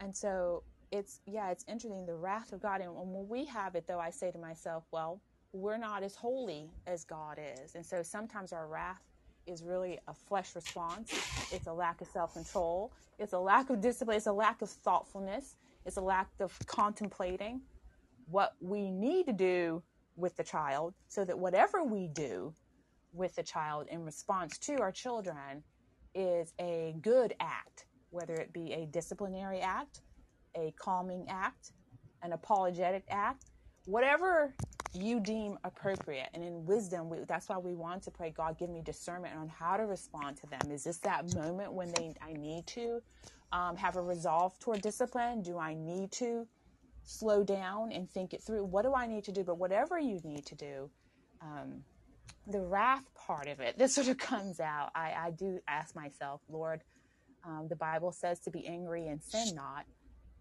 [0.00, 0.62] And so
[0.92, 2.80] it's, yeah, it's interesting the wrath of God.
[2.80, 5.20] And when we have it, though, I say to myself, well,
[5.52, 7.74] we're not as holy as God is.
[7.74, 9.02] And so sometimes our wrath
[9.46, 11.12] is really a flesh response.
[11.52, 12.92] It's a lack of self control.
[13.18, 14.16] It's a lack of discipline.
[14.16, 15.56] It's a lack of thoughtfulness.
[15.84, 17.60] It's a lack of contemplating
[18.26, 19.82] what we need to do
[20.16, 22.52] with the child so that whatever we do
[23.12, 25.62] with the child in response to our children
[26.14, 30.00] is a good act, whether it be a disciplinary act,
[30.56, 31.72] a calming act,
[32.22, 33.46] an apologetic act,
[33.84, 34.54] whatever
[34.94, 36.28] you deem appropriate.
[36.32, 39.48] And in wisdom, we, that's why we want to pray, God, give me discernment on
[39.48, 40.70] how to respond to them.
[40.70, 43.00] Is this that moment when they I need to
[43.52, 45.42] um, have a resolve toward discipline?
[45.42, 46.46] Do I need to
[47.06, 48.64] slow down and think it through?
[48.64, 49.42] What do I need to do?
[49.44, 50.90] But whatever you need to do,
[51.40, 51.82] um,
[52.46, 54.90] the wrath part of it, this sort of comes out.
[54.94, 56.82] I, I do ask myself, Lord,
[57.44, 59.86] um, the Bible says to be angry and sin not,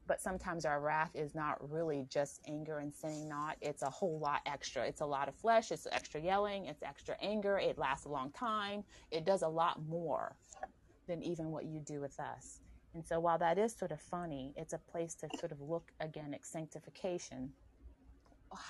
[0.08, 3.58] but sometimes our wrath is not really just anger and sinning not.
[3.62, 4.86] It's a whole lot extra.
[4.86, 8.32] It's a lot of flesh, it's extra yelling, it's extra anger, it lasts a long
[8.32, 10.36] time, it does a lot more
[11.08, 12.62] than even what you do with us.
[12.96, 15.92] And so while that is sort of funny, it's a place to sort of look
[16.00, 17.52] again at sanctification.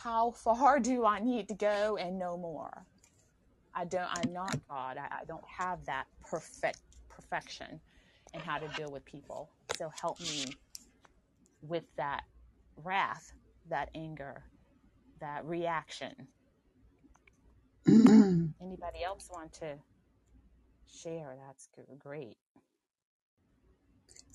[0.04, 2.88] How far do I need to go and no more?
[3.76, 4.98] I don't I'm not God.
[4.98, 7.82] I, I don't have that perfect perfection
[8.34, 9.52] in how to deal with people.
[9.78, 10.46] So help me
[11.62, 12.24] with that
[12.84, 13.34] wrath,
[13.70, 14.44] that anger,
[15.22, 16.14] that reaction.
[17.88, 19.76] Anybody else want to
[20.88, 21.36] share?
[21.48, 21.70] That's
[22.00, 22.38] great.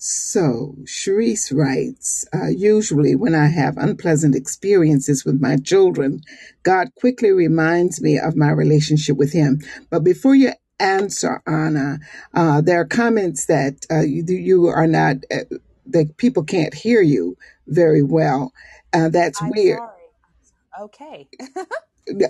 [0.03, 6.21] So, Cherise writes, uh, usually when I have unpleasant experiences with my children,
[6.63, 9.61] God quickly reminds me of my relationship with Him.
[9.91, 11.99] But before you answer, Anna,
[12.33, 17.03] uh, there are comments that uh, you, you are not, uh, that people can't hear
[17.03, 17.37] you
[17.67, 18.53] very well.
[18.91, 19.77] Uh, that's I'm weird.
[19.77, 20.01] sorry.
[20.81, 21.27] Okay.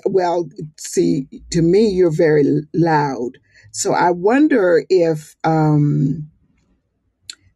[0.05, 3.37] Well, see, to me, you're very loud.
[3.71, 6.30] So I wonder if, um,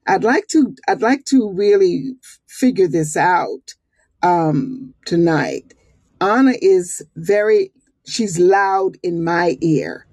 [0.08, 2.14] I'd like to I'd like to really
[2.48, 3.74] figure this out
[4.22, 5.74] um, tonight.
[6.22, 7.72] Anna is very
[8.06, 10.06] she's loud in my ear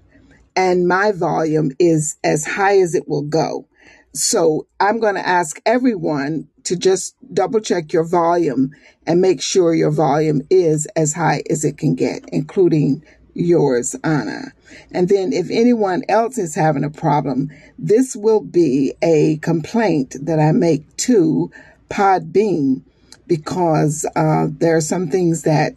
[0.55, 3.67] and my volume is as high as it will go.
[4.13, 8.71] So I'm going to ask everyone to just double check your volume
[9.07, 13.03] and make sure your volume is as high as it can get, including
[13.33, 14.53] yours, Anna.
[14.91, 20.39] And then if anyone else is having a problem, this will be a complaint that
[20.39, 21.51] I make to
[21.89, 22.81] Podbean
[23.27, 25.75] because uh, there are some things that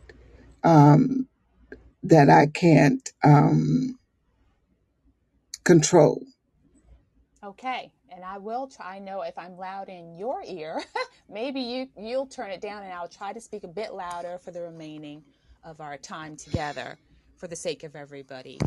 [0.65, 1.29] um,
[2.03, 3.99] that I can't um,
[5.65, 6.23] control.
[7.45, 7.91] Okay.
[8.11, 8.97] And I will try.
[8.97, 10.83] I know if I'm loud in your ear,
[11.31, 14.51] maybe you you'll turn it down, and I'll try to speak a bit louder for
[14.53, 15.23] the remaining
[15.63, 16.97] of our time together,
[17.37, 18.59] for the sake of everybody.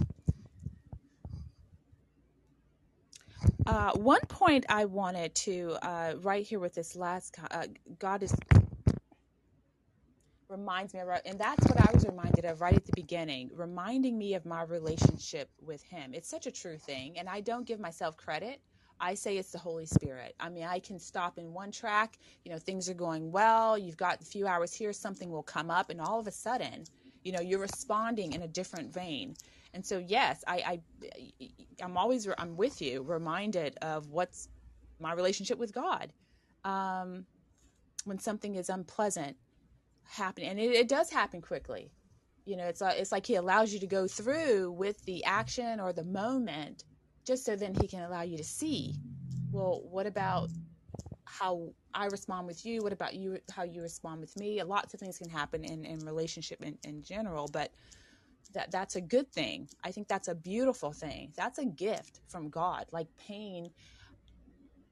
[3.65, 7.67] Uh, one point I wanted to uh, right here with this last, uh,
[7.99, 8.35] God is
[10.49, 14.17] reminds me of, and that's what I was reminded of right at the beginning, reminding
[14.17, 16.13] me of my relationship with Him.
[16.13, 18.59] It's such a true thing, and I don't give myself credit.
[18.99, 20.35] I say it's the Holy Spirit.
[20.39, 23.95] I mean, I can stop in one track, you know, things are going well, you've
[23.95, 26.83] got a few hours here, something will come up, and all of a sudden,
[27.29, 29.35] you know, you're responding in a different vein.
[29.75, 30.81] And so, yes, I,
[31.39, 31.49] I
[31.83, 34.49] I'm always I'm with you, reminded of what's
[34.99, 36.11] my relationship with God.
[36.63, 37.27] Um,
[38.05, 39.37] when something is unpleasant
[40.05, 41.91] happen and it, it does happen quickly
[42.45, 45.93] you know it's, it's like he allows you to go through with the action or
[45.93, 46.83] the moment
[47.25, 48.95] just so then he can allow you to see
[49.51, 50.49] well what about
[51.25, 54.99] how i respond with you what about you how you respond with me lots of
[54.99, 57.71] things can happen in, in relationship in, in general but
[58.53, 62.49] that that's a good thing i think that's a beautiful thing that's a gift from
[62.49, 63.69] god like pain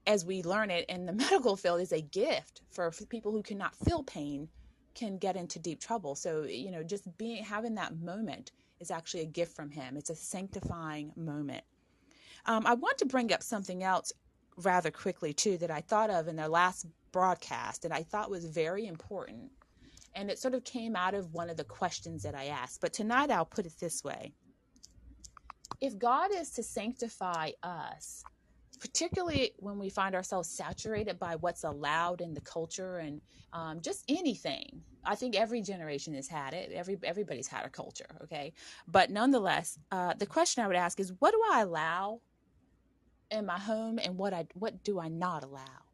[0.06, 3.74] as we learn it in the medical field is a gift for people who cannot
[3.76, 4.48] feel pain
[4.98, 6.16] can get into deep trouble.
[6.16, 9.96] So, you know, just being having that moment is actually a gift from him.
[9.96, 11.62] It's a sanctifying moment.
[12.46, 14.12] Um, I want to bring up something else
[14.58, 18.44] rather quickly too that I thought of in their last broadcast and I thought was
[18.44, 19.50] very important.
[20.14, 22.80] And it sort of came out of one of the questions that I asked.
[22.80, 24.32] But tonight I'll put it this way.
[25.80, 28.24] If God is to sanctify us,
[28.80, 33.20] particularly when we find ourselves saturated by what's allowed in the culture and
[33.52, 34.82] um, just anything.
[35.04, 36.70] I think every generation has had it.
[36.72, 38.52] Every everybody's had a culture, okay.
[38.86, 42.20] But nonetheless, uh, the question I would ask is, what do I allow
[43.30, 45.84] in my home, and what I what do I not allow?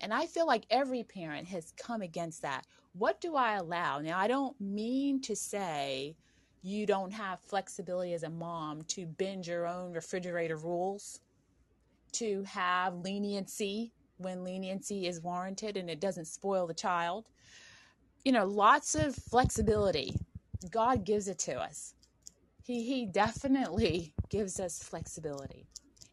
[0.00, 2.66] And I feel like every parent has come against that.
[2.92, 4.00] What do I allow?
[4.00, 6.16] Now, I don't mean to say
[6.62, 11.20] you don't have flexibility as a mom to bend your own refrigerator rules
[12.12, 17.28] to have leniency when leniency is warranted and it doesn't spoil the child.
[18.24, 20.16] You know, lots of flexibility.
[20.70, 21.94] God gives it to us.
[22.64, 25.66] He, he definitely gives us flexibility.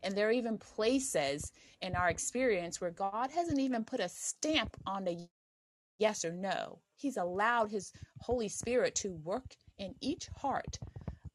[0.03, 1.51] And there are even places
[1.81, 5.27] in our experience where God hasn't even put a stamp on the
[5.99, 6.79] yes or no.
[6.95, 7.91] He's allowed His
[8.21, 10.77] Holy Spirit to work in each heart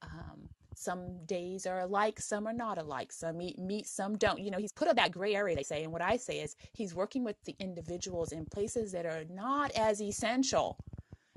[0.02, 3.12] um, some days are alike, some are not alike.
[3.12, 4.40] Some meat, some don't.
[4.40, 5.84] You know, he's put up that gray area, they say.
[5.84, 9.72] And what I say is he's working with the individuals in places that are not
[9.72, 10.78] as essential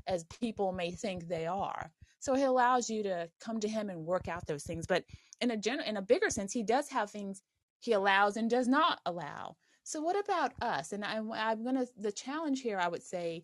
[0.07, 1.91] as people may think they are.
[2.19, 4.85] So he allows you to come to him and work out those things.
[4.87, 5.05] But
[5.41, 7.41] in a general, in a bigger sense, he does have things
[7.79, 9.57] he allows and does not allow.
[9.83, 10.93] So what about us?
[10.93, 12.77] And I, I'm gonna the challenge here.
[12.77, 13.43] I would say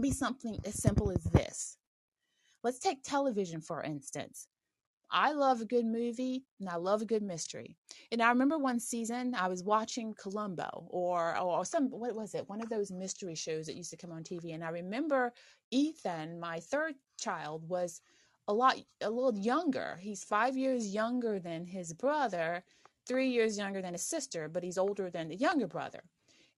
[0.00, 1.78] be something as simple as this.
[2.62, 4.48] Let's take television for instance.
[5.10, 7.76] I love a good movie and I love a good mystery.
[8.10, 12.48] And I remember one season I was watching Columbo or or some what was it?
[12.48, 14.54] One of those mystery shows that used to come on TV.
[14.54, 15.32] And I remember
[15.70, 18.00] Ethan, my third child, was
[18.46, 19.98] a lot a little younger.
[20.00, 22.64] He's five years younger than his brother,
[23.06, 26.00] three years younger than his sister, but he's older than the younger brother.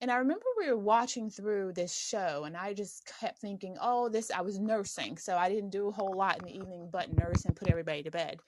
[0.00, 4.10] And I remember we were watching through this show, and I just kept thinking, oh,
[4.10, 5.16] this, I was nursing.
[5.16, 8.02] So I didn't do a whole lot in the evening but nurse and put everybody
[8.02, 8.38] to bed.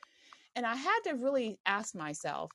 [0.57, 2.51] And I had to really ask myself,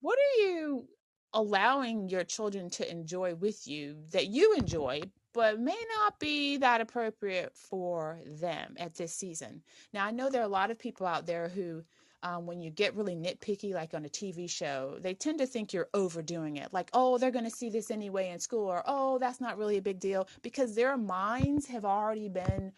[0.00, 0.86] what are you
[1.32, 5.02] allowing your children to enjoy with you that you enjoy,
[5.32, 9.62] but may not be that appropriate for them at this season?
[9.92, 11.84] Now, I know there are a lot of people out there who
[12.22, 15.72] um, when you get really nitpicky, like on a TV show, they tend to think
[15.72, 16.72] you're overdoing it.
[16.72, 19.76] Like, oh, they're going to see this anyway in school, or oh, that's not really
[19.76, 22.72] a big deal, because their minds have already been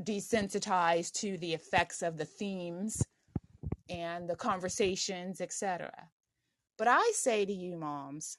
[0.00, 3.02] desensitized to the effects of the themes
[3.90, 5.92] and the conversations, etc.
[6.78, 8.38] But I say to you, moms,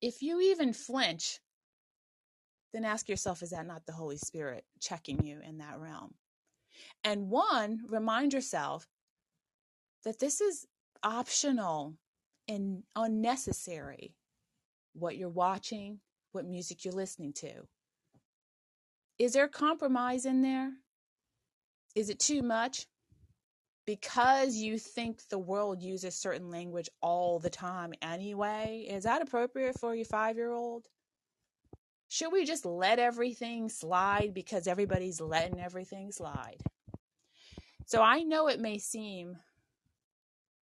[0.00, 1.40] If you even flinch,
[2.72, 6.14] then ask yourself, is that not the Holy Spirit checking you in that realm?
[7.04, 8.86] And one, remind yourself
[10.04, 10.66] that this is
[11.02, 11.94] optional
[12.46, 14.14] and unnecessary.
[14.92, 16.00] What you're watching,
[16.32, 17.66] what music you're listening to.
[19.18, 20.72] Is there compromise in there?
[21.94, 22.86] Is it too much?
[23.86, 29.78] Because you think the world uses certain language all the time anyway, is that appropriate
[29.80, 30.86] for your five year old?
[32.08, 36.56] Should we just let everything slide because everybody's letting everything slide?
[37.84, 39.36] So I know it may seem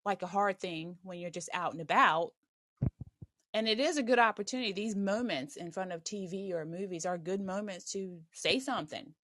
[0.04, 2.32] like a hard thing when you're just out and about.
[3.52, 4.72] And it is a good opportunity.
[4.72, 9.14] These moments in front of TV or movies are good moments to say something.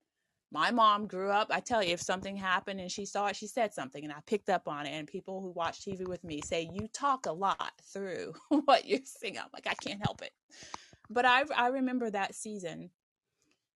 [0.53, 3.47] My mom grew up, I tell you, if something happened and she saw it, she
[3.47, 4.89] said something, and I picked up on it.
[4.89, 8.33] And people who watch TV with me say, You talk a lot through
[8.65, 9.37] what you're saying.
[9.37, 10.31] I'm like, I can't help it.
[11.11, 12.89] But I, I remember that season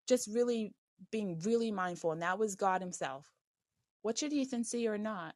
[0.09, 0.75] just really
[1.11, 3.31] being really mindful, and that was God Himself.
[4.03, 5.35] What should Ethan see or not?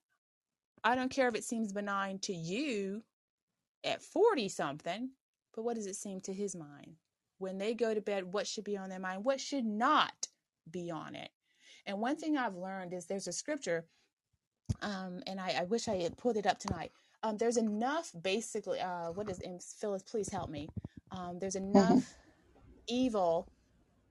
[0.84, 3.02] I don't care if it seems benign to you
[3.84, 5.10] at 40 something,
[5.54, 6.96] but what does it seem to his mind?
[7.38, 9.24] When they go to bed, what should be on their mind?
[9.24, 10.28] What should not
[10.70, 11.30] be on it?
[11.86, 13.84] And one thing I've learned is there's a scripture,
[14.82, 16.92] um, and I, I wish I had pulled it up tonight.
[17.22, 19.40] Um, there's enough, basically, uh, what is,
[19.80, 20.68] Phyllis, please help me.
[21.16, 21.98] Um, there's Mm-hmm.
[21.98, 22.16] enough
[22.88, 23.48] evil.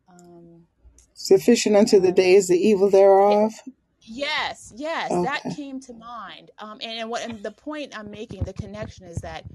[0.10, 0.68] Um,
[1.16, 3.54] Sufficient unto the uh, day is the evil thereof.
[4.02, 6.52] Yes, yes, that came to mind.
[6.60, 9.46] Um, and, and what and the point I'm making, the connection is that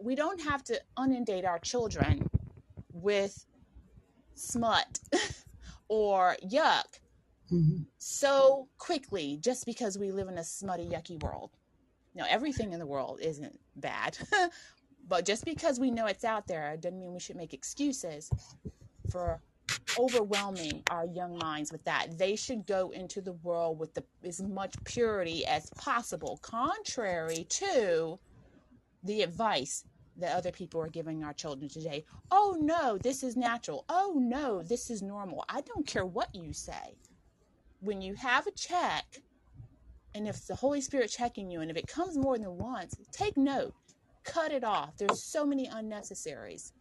[0.00, 2.30] we don't have to inundate our children
[2.92, 3.46] with
[4.34, 5.00] smut
[5.88, 6.84] or yuck
[7.52, 7.86] Mhm.
[7.98, 11.50] so quickly just because we live in a smutty, yucky world.
[12.14, 14.18] No, everything in the world isn't bad.
[15.10, 18.30] but just because we know it's out there doesn't mean we should make excuses
[19.10, 19.40] for
[19.98, 22.16] overwhelming our young minds with that.
[22.16, 28.20] They should go into the world with the, as much purity as possible, contrary to
[29.02, 29.84] the advice
[30.16, 32.04] that other people are giving our children today.
[32.30, 33.84] Oh no, this is natural.
[33.88, 35.44] Oh no, this is normal.
[35.48, 36.94] I don't care what you say.
[37.80, 39.06] When you have a check,
[40.14, 43.36] and if the Holy Spirit checking you, and if it comes more than once, take
[43.36, 43.74] note,
[44.24, 44.96] cut it off.
[44.96, 46.72] There's so many unnecessaries.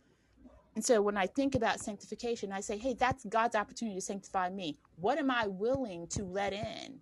[0.75, 4.49] And so when I think about sanctification, I say, hey, that's God's opportunity to sanctify
[4.49, 4.77] me.
[4.95, 6.99] What am I willing to let in?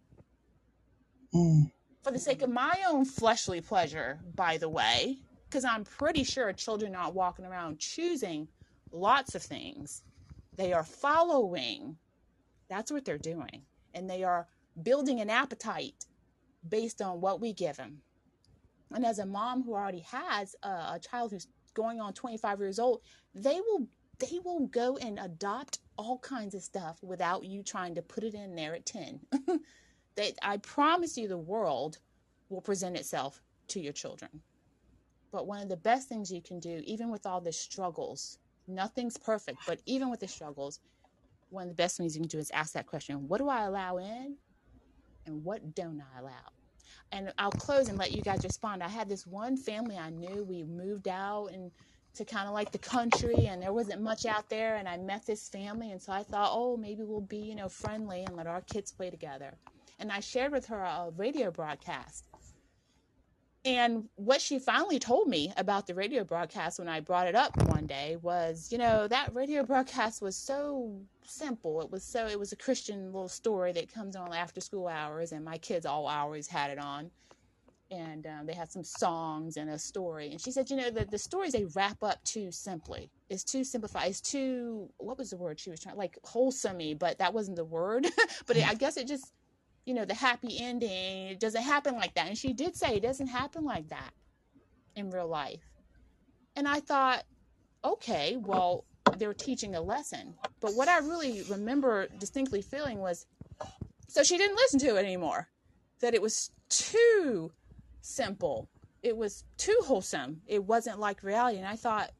[1.33, 1.71] Mm.
[2.03, 5.17] For the sake of my own fleshly pleasure, by the way,
[5.49, 8.47] because I'm pretty sure children aren't walking around choosing
[8.91, 10.03] lots of things.
[10.55, 11.97] They are following.
[12.69, 13.61] That's what they're doing.
[13.93, 14.47] And they are
[14.83, 16.05] building an appetite
[16.67, 18.01] based on what we give them.
[18.93, 22.79] And as a mom who already has a, a child who's going on 25 years
[22.79, 23.01] old,
[23.35, 23.87] they will
[24.19, 28.33] they will go and adopt all kinds of stuff without you trying to put it
[28.33, 29.19] in there at 10.
[30.15, 31.99] they, I promise you the world
[32.49, 34.41] will present itself to your children.
[35.31, 39.17] But one of the best things you can do, even with all the struggles, nothing's
[39.17, 40.79] perfect, but even with the struggles,
[41.49, 43.65] one of the best things you can do is ask that question what do I
[43.65, 44.35] allow in
[45.25, 46.56] and what don't I allow?
[47.11, 48.83] And I'll close and let you guys respond.
[48.83, 50.43] I had this one family I knew.
[50.43, 51.71] We moved out and
[52.15, 54.75] to kind of like the country, and there wasn't much out there.
[54.75, 57.69] And I met this family, and so I thought, oh, maybe we'll be, you know,
[57.69, 59.53] friendly and let our kids play together.
[59.99, 62.25] And I shared with her a radio broadcast.
[63.65, 67.57] And what she finally told me about the radio broadcast when I brought it up
[67.67, 71.81] one day was, you know, that radio broadcast was so simple.
[71.81, 75.31] It was so, it was a Christian little story that comes on after school hours,
[75.31, 77.11] and my kids all always had it on.
[77.89, 80.31] And um, they had some songs and a story.
[80.31, 83.09] And she said, you know, the, the stories they wrap up too simply.
[83.29, 84.09] It's too simplified.
[84.09, 87.65] It's too, what was the word she was trying, like wholesomey, but that wasn't the
[87.65, 88.07] word.
[88.45, 89.33] but it, I guess it just,
[89.87, 92.27] you know, the happy ending, it doesn't happen like that.
[92.27, 94.11] And she did say it doesn't happen like that
[94.97, 95.63] in real life.
[96.57, 97.23] And I thought,
[97.85, 98.83] okay, well,
[99.17, 100.33] they're teaching a lesson.
[100.59, 103.25] But what I really remember distinctly feeling was
[104.09, 105.47] so she didn't listen to it anymore,
[106.01, 107.53] that it was too
[108.01, 108.67] simple.
[109.03, 110.41] It was too wholesome.
[110.47, 111.59] It wasn't like reality.
[111.59, 112.11] And I thought,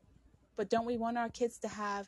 [0.56, 2.08] but don't we want our kids to have,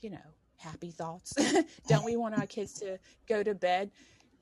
[0.00, 0.18] you know,
[0.56, 1.34] happy thoughts?
[1.86, 3.92] don't we want our kids to go to bed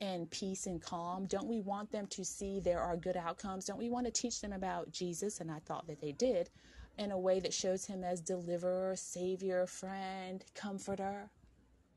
[0.01, 1.27] in peace and calm?
[1.27, 3.65] Don't we want them to see there are good outcomes?
[3.67, 5.41] Don't we want to teach them about Jesus?
[5.41, 6.51] And I thought that they did
[6.99, 11.31] in a way that shows him as deliverer, savior, friend, comforter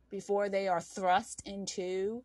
[0.09, 2.23] before they are thrust into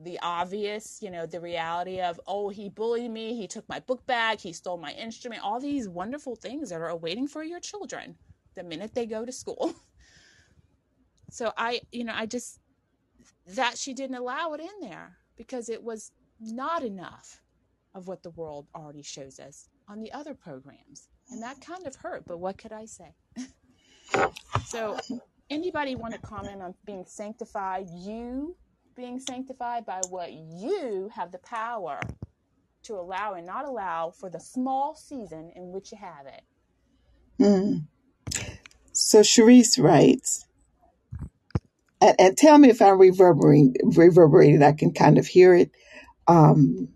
[0.00, 4.06] the obvious, you know, the reality of, oh, he bullied me, he took my book
[4.06, 8.16] bag, he stole my instrument, all these wonderful things that are awaiting for your children
[8.54, 9.74] the minute they go to school.
[11.30, 12.60] so I, you know, I just,
[13.54, 17.40] that she didn't allow it in there because it was not enough
[17.94, 21.08] of what the world already shows us on the other programs.
[21.30, 23.14] And that kind of hurt, but what could I say?
[24.66, 24.98] so,
[25.50, 27.86] anybody want to comment on being sanctified?
[27.92, 28.56] You
[28.96, 32.00] being sanctified by what you have the power
[32.82, 36.42] to allow and not allow for the small season in which you have it.
[37.40, 37.84] Mm.
[38.92, 40.46] So Sharice writes,
[42.00, 44.62] and, and tell me if I'm reverberating, reverberating.
[44.62, 45.70] I can kind of hear it.
[46.26, 46.88] Um,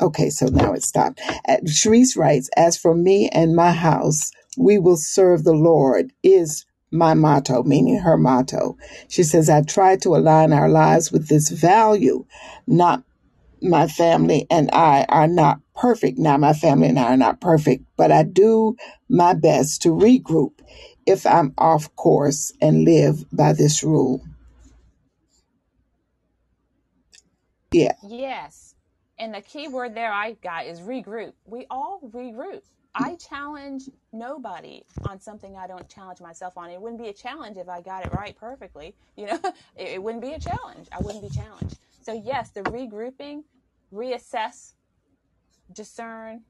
[0.00, 1.20] okay, so now it stopped.
[1.48, 1.56] Uh,
[2.16, 7.62] writes, as for me and my house, we will serve the Lord is my motto,
[7.64, 8.76] meaning her motto.
[9.08, 12.24] She says, I try to align our lives with this value.
[12.66, 13.02] Not
[13.62, 16.18] my family and I are not perfect.
[16.18, 18.76] Now, my family and I are not perfect, but I do
[19.08, 20.52] my best to regroup
[21.06, 24.22] if I'm off course and live by this rule.
[27.72, 27.94] Yeah.
[28.02, 28.74] Yes.
[29.18, 31.32] And the key word there I got is regroup.
[31.46, 32.62] We all regroup.
[32.94, 36.70] I challenge nobody on something I don't challenge myself on.
[36.70, 38.94] It wouldn't be a challenge if I got it right perfectly.
[39.16, 39.40] You know,
[39.76, 40.88] it, it wouldn't be a challenge.
[40.92, 41.78] I wouldn't be challenged.
[42.02, 43.44] So yes, the regrouping,
[43.92, 44.74] reassess,
[45.72, 46.42] discern,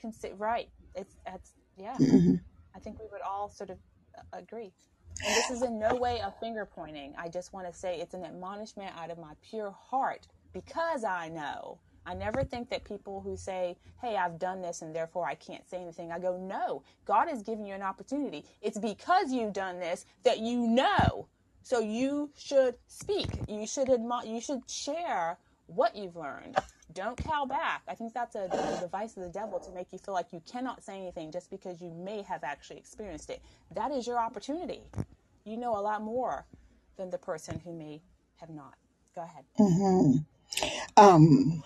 [0.00, 0.36] consider.
[0.36, 0.70] Right.
[0.94, 2.00] It's that's yeah.
[2.00, 2.40] Mhm.
[2.74, 3.78] I think we would all sort of
[4.16, 4.72] uh, agree.
[5.24, 7.14] And this is in no way a finger pointing.
[7.16, 11.28] I just want to say it's an admonishment out of my pure heart because I
[11.28, 11.78] know.
[12.06, 15.66] I never think that people who say, Hey, I've done this and therefore I can't
[15.68, 16.12] say anything.
[16.12, 18.44] I go, No, God has given you an opportunity.
[18.60, 21.28] It's because you've done this that you know.
[21.62, 23.28] So you should speak.
[23.48, 26.56] You should admire, you should share what you've learned.
[26.94, 27.82] Don't cow back.
[27.88, 30.40] I think that's a, a device of the devil to make you feel like you
[30.50, 33.42] cannot say anything just because you may have actually experienced it.
[33.74, 34.82] That is your opportunity.
[35.44, 36.46] You know a lot more
[36.96, 38.00] than the person who may
[38.36, 38.74] have not.
[39.14, 39.44] Go ahead.
[39.58, 40.24] Mhm.
[40.96, 41.62] Um,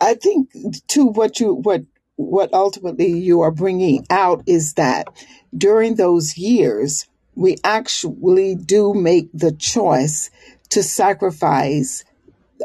[0.00, 0.50] I think
[0.88, 1.82] too what you what
[2.16, 5.08] what ultimately you are bringing out is that
[5.56, 10.30] during those years we actually do make the choice
[10.70, 12.04] to sacrifice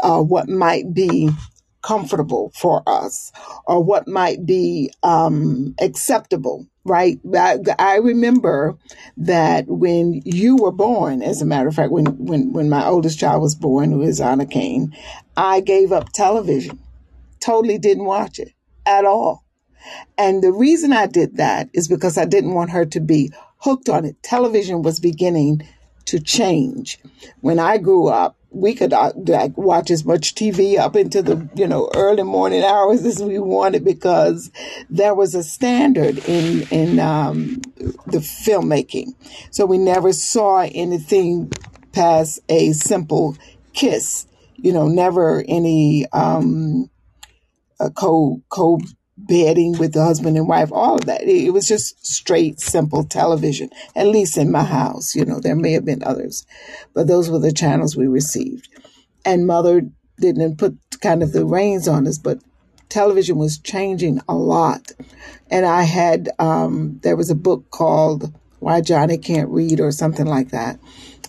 [0.02, 1.30] uh, what might be
[1.88, 3.32] comfortable for us
[3.66, 8.78] or what might be um, acceptable right I, I remember
[9.18, 13.20] that when you were born as a matter of fact when, when when my oldest
[13.20, 14.96] child was born who is anna kane
[15.38, 16.80] i gave up television
[17.40, 18.54] totally didn't watch it
[18.86, 19.46] at all
[20.18, 23.90] and the reason I did that is because I didn't want her to be hooked
[23.90, 24.22] on it.
[24.24, 25.68] Television was beginning
[26.06, 27.00] to change.
[27.42, 31.48] When I grew up, we could uh, like watch as much TV up into the
[31.56, 34.52] you know early morning hours as we wanted because
[34.90, 37.62] there was a standard in in um,
[38.08, 39.14] the filmmaking.
[39.52, 41.52] So we never saw anything
[41.94, 43.38] past a simple
[43.74, 44.28] kiss.
[44.56, 46.06] You know, never any.
[46.12, 46.90] Um,
[47.80, 48.80] a co co
[49.28, 51.24] bedding with the husband and wife, all of that.
[51.24, 53.70] It, was just straight, simple television.
[53.96, 56.46] At least in my house, you know, there may have been others,
[56.94, 58.70] but those were the channels we received.
[59.26, 59.82] And mother
[60.20, 62.40] didn't put kind of the reins on us, but
[62.90, 64.92] television was changing a lot.
[65.50, 70.26] And I had um, there was a book called Why Johnny Can't Read or something
[70.26, 70.80] like that.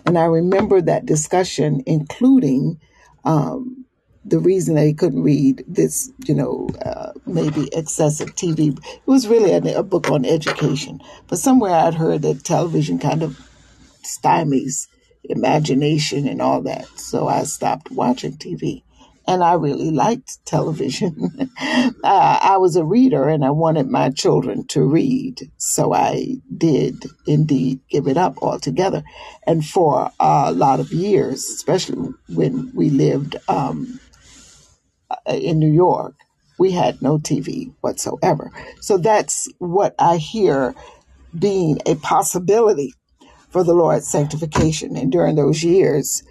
[0.06, 2.80] And I remember that discussion, including
[3.24, 3.77] um,
[4.28, 8.76] the reason that he couldn't read this, you know, uh, maybe excessive TV.
[8.76, 11.00] It was really a, a book on education.
[11.28, 13.40] But somewhere I'd heard that television kind of
[14.02, 14.88] stymies
[15.24, 16.86] imagination and all that.
[16.98, 18.82] So I stopped watching TV.
[19.26, 21.50] And I really liked television.
[21.60, 25.50] uh, I was a reader and I wanted my children to read.
[25.58, 29.04] So I did indeed give it up altogether.
[29.46, 34.00] And for a lot of years, especially when we lived um,
[35.26, 36.14] in New York,
[36.58, 38.50] we had no TV whatsoever.
[38.80, 40.74] So that's what I hear
[41.38, 42.94] being a possibility
[43.50, 44.96] for the Lord's sanctification.
[44.96, 46.22] And during those years,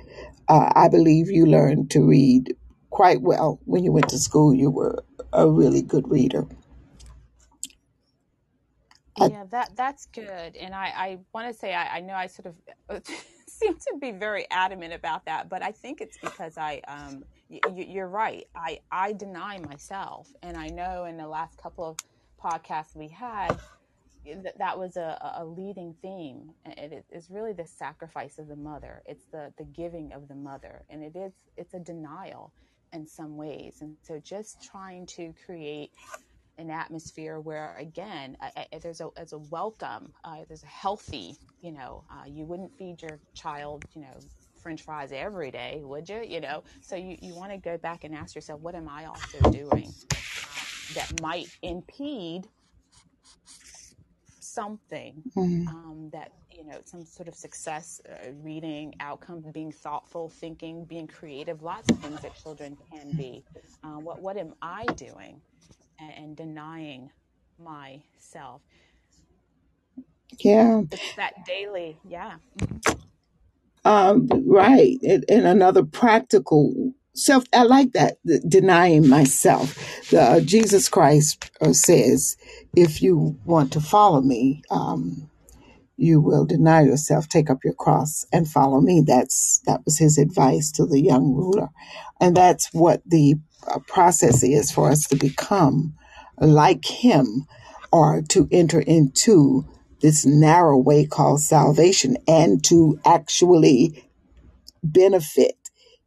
[0.49, 2.55] uh, I believe you learned to read
[2.89, 3.59] quite well.
[3.65, 5.03] When you went to school, you were
[5.34, 6.45] a really good reader.
[9.17, 10.55] Yeah, that that's good.
[10.55, 12.53] And I, I want to say I, I know I sort
[12.89, 13.03] of
[13.60, 17.62] seem to be very adamant about that, but I think it's because I um y-
[17.76, 18.45] you're right.
[18.55, 21.97] I I deny myself, and I know in the last couple of
[22.43, 23.58] podcasts we had,
[24.58, 29.26] that was a, a leading theme it is really the sacrifice of the mother it's
[29.32, 32.53] the the giving of the mother and it is it's a denial
[32.93, 35.91] in some ways and so just trying to create
[36.58, 38.38] an atmosphere where again
[38.82, 43.01] there's a as a welcome uh, there's a healthy you know uh, you wouldn't feed
[43.01, 44.24] your child you know
[44.62, 46.24] french fries every day would you?
[46.24, 46.64] You know?
[46.82, 49.95] So you, you want to go back and ask yourself what am i also doing
[50.58, 52.47] uh, that might impede
[54.39, 55.68] something Mhm.
[55.68, 61.08] um, that you know some sort of success uh, reading outcome being thoughtful thinking being
[61.08, 63.45] creative lots of things that children can be.
[63.84, 65.41] Uh, what what am i doing
[66.00, 67.12] and, denying
[67.64, 68.62] myself
[70.39, 70.84] Yeah.
[70.91, 72.36] it's that daily yeah
[73.86, 74.98] Um, right.
[75.04, 79.76] And, and another practical self, I like that, the denying myself.
[80.10, 82.38] The, uh, Jesus Christ uh, says,
[82.76, 85.30] if you want to follow me, um,
[85.98, 89.04] you will deny yourself, take up your cross, and follow me.
[89.06, 91.70] That's that was his advice to the young ruler,
[92.20, 93.36] and that's what the
[93.68, 95.95] uh, process is for us to become
[96.39, 97.45] like him,
[97.91, 99.66] or to enter into
[100.01, 103.91] this narrow way called salvation, and to actually
[104.84, 105.55] benefit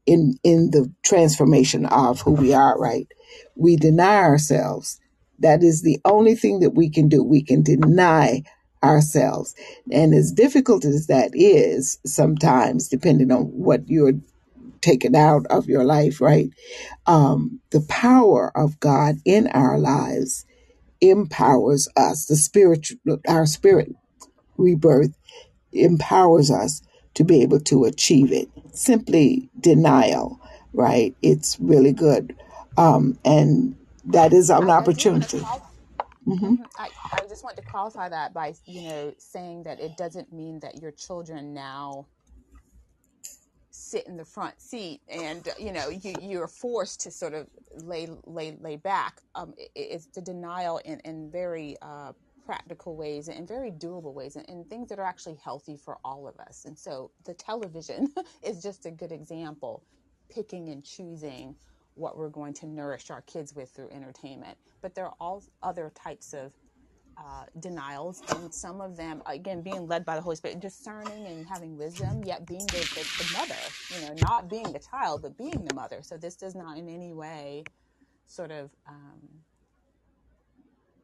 [0.07, 3.09] in in the transformation of who we are right?
[3.57, 5.01] We deny ourselves.
[5.41, 7.25] That is the only thing that we can do.
[7.25, 8.45] We can deny
[8.85, 9.55] ourselves.
[9.93, 14.15] And as difficult as that is sometimes depending on what you're
[14.83, 16.51] taking out of your life right
[17.07, 20.47] um the power of god in our lives
[21.01, 23.93] empowers us the spiritual our spirit
[24.59, 25.11] rebirth
[25.73, 26.83] empowers us
[27.15, 28.49] to be able to achieve it.
[28.73, 30.41] Simply denial,
[30.75, 31.17] right?
[31.23, 32.37] It's really good.
[32.79, 33.77] Um, and
[34.07, 35.39] that is an i, I do want to opportunity.
[35.41, 35.67] qualify
[36.25, 39.97] hmm hmm I, I just want to qualify that by you know saying that it
[39.97, 42.09] doesn't mean that your children now
[43.91, 47.49] sit in the front seat and uh, you know you you're forced to sort of
[47.83, 52.13] lay lay lay back um i it's the denial in in very uh
[52.51, 56.27] practical ways and very doable ways and, and things that are actually healthy for all
[56.27, 56.65] of us.
[56.65, 58.13] And so the television
[58.43, 59.85] is just a good example
[60.29, 61.55] picking and choosing
[61.95, 64.59] what we're going to nourish our kids with through entertainment.
[64.83, 66.53] But there are all other types of
[67.21, 71.47] uh, denials, and some of them, again, being led by the Holy Spirit, discerning and
[71.47, 73.55] having wisdom, yet being the, the, the mother,
[73.95, 76.01] you know, not being the child, but being the mother.
[76.03, 77.65] So this does not in any way
[78.27, 79.21] sort of, um,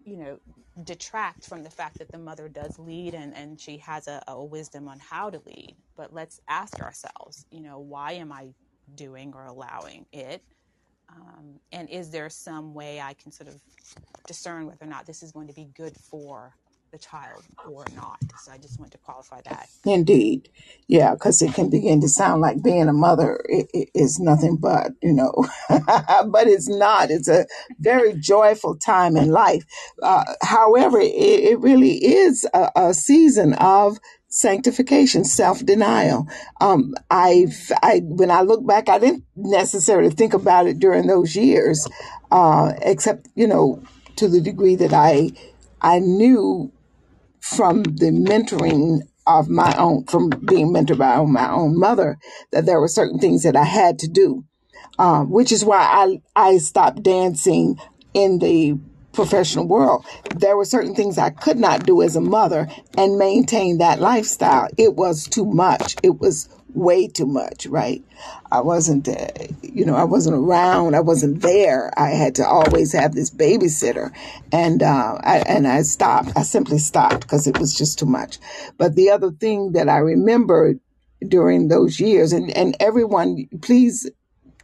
[0.05, 0.39] you know,
[0.85, 4.43] detract from the fact that the mother does lead and, and she has a, a
[4.43, 5.77] wisdom on how to lead.
[5.97, 8.49] But let's ask ourselves, you know, why am I
[8.95, 10.43] doing or allowing it?
[11.09, 13.61] Um, and is there some way I can sort of
[14.27, 16.55] discern whether or not this is going to be good for
[16.93, 18.19] the child or not?
[18.43, 19.69] So I just want to qualify that.
[19.85, 20.49] Indeed.
[20.89, 25.13] Yeah, because it can begin to sound like being a mother is nothing but, you
[25.13, 25.33] know,
[25.69, 27.11] but it's not.
[27.11, 27.47] It's a
[27.79, 29.65] very joyful time in life.
[30.03, 36.29] Uh, however, it, it really is a, a season of sanctification, self-denial.
[36.61, 37.47] Um, I,
[37.83, 41.89] I, when I look back, I didn't necessarily think about it during those years,
[42.31, 43.83] uh, except, you know,
[44.17, 45.31] to the degree that I,
[45.81, 46.73] I knew
[47.55, 52.19] from the mentoring of my own, from being mentored by my own mother,
[52.53, 54.45] that there were certain things that I had to do
[54.99, 57.79] um, which is why I I stopped dancing
[58.15, 58.79] in the
[59.13, 60.05] professional world.
[60.37, 62.69] There were certain things I could not do as a mother
[62.99, 64.69] and maintain that lifestyle.
[64.77, 65.97] It was too much.
[66.03, 68.05] It was way too much, right?
[68.53, 69.29] I wasn't, uh,
[69.63, 70.95] you know, I wasn't around.
[70.95, 71.93] I wasn't there.
[71.99, 74.13] I had to always have this babysitter,
[74.53, 76.33] and uh, I, and I stopped.
[76.37, 78.39] I simply stopped because it was just too much.
[78.79, 80.81] But the other thing that I remembered
[81.27, 84.09] during those years, and and everyone, please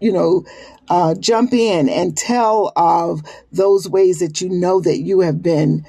[0.00, 0.44] you know,
[0.90, 5.86] uh, jump in and tell of those ways that you know that you have been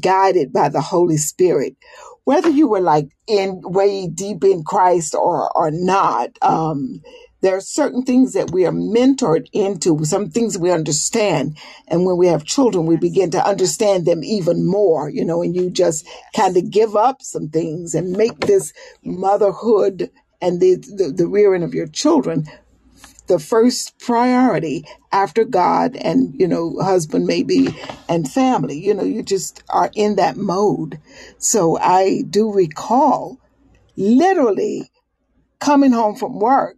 [0.00, 1.76] guided by the Holy Spirit,
[2.24, 6.30] whether you were like in way deep in Christ or or not.
[6.42, 7.02] Um,
[7.42, 11.58] there are certain things that we are mentored into, some things we understand.
[11.88, 15.54] And when we have children, we begin to understand them even more, you know, and
[15.54, 16.06] you just
[16.36, 18.72] kind of give up some things and make this
[19.04, 20.10] motherhood
[20.40, 22.46] and the, the, the rearing of your children
[23.32, 27.68] the first priority after God and, you know, husband maybe
[28.08, 28.78] and family.
[28.78, 31.00] You know, you just are in that mode.
[31.38, 33.38] So I do recall
[33.96, 34.90] literally
[35.60, 36.76] coming home from work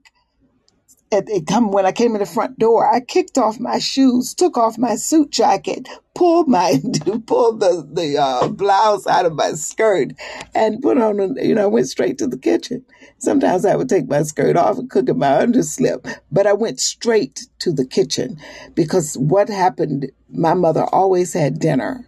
[1.28, 4.58] it come when I came in the front door, I kicked off my shoes, took
[4.58, 6.80] off my suit jacket, pulled my
[7.26, 10.12] pulled the the uh, blouse out of my skirt,
[10.54, 11.20] and put on.
[11.20, 12.84] a- You know, went straight to the kitchen.
[13.18, 16.80] Sometimes I would take my skirt off and cook in my underslip, but I went
[16.80, 18.38] straight to the kitchen
[18.74, 20.10] because what happened?
[20.30, 22.06] My mother always had dinner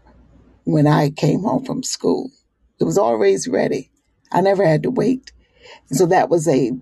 [0.64, 2.30] when I came home from school.
[2.80, 3.90] It was always ready.
[4.32, 5.32] I never had to wait.
[5.86, 6.72] So that was a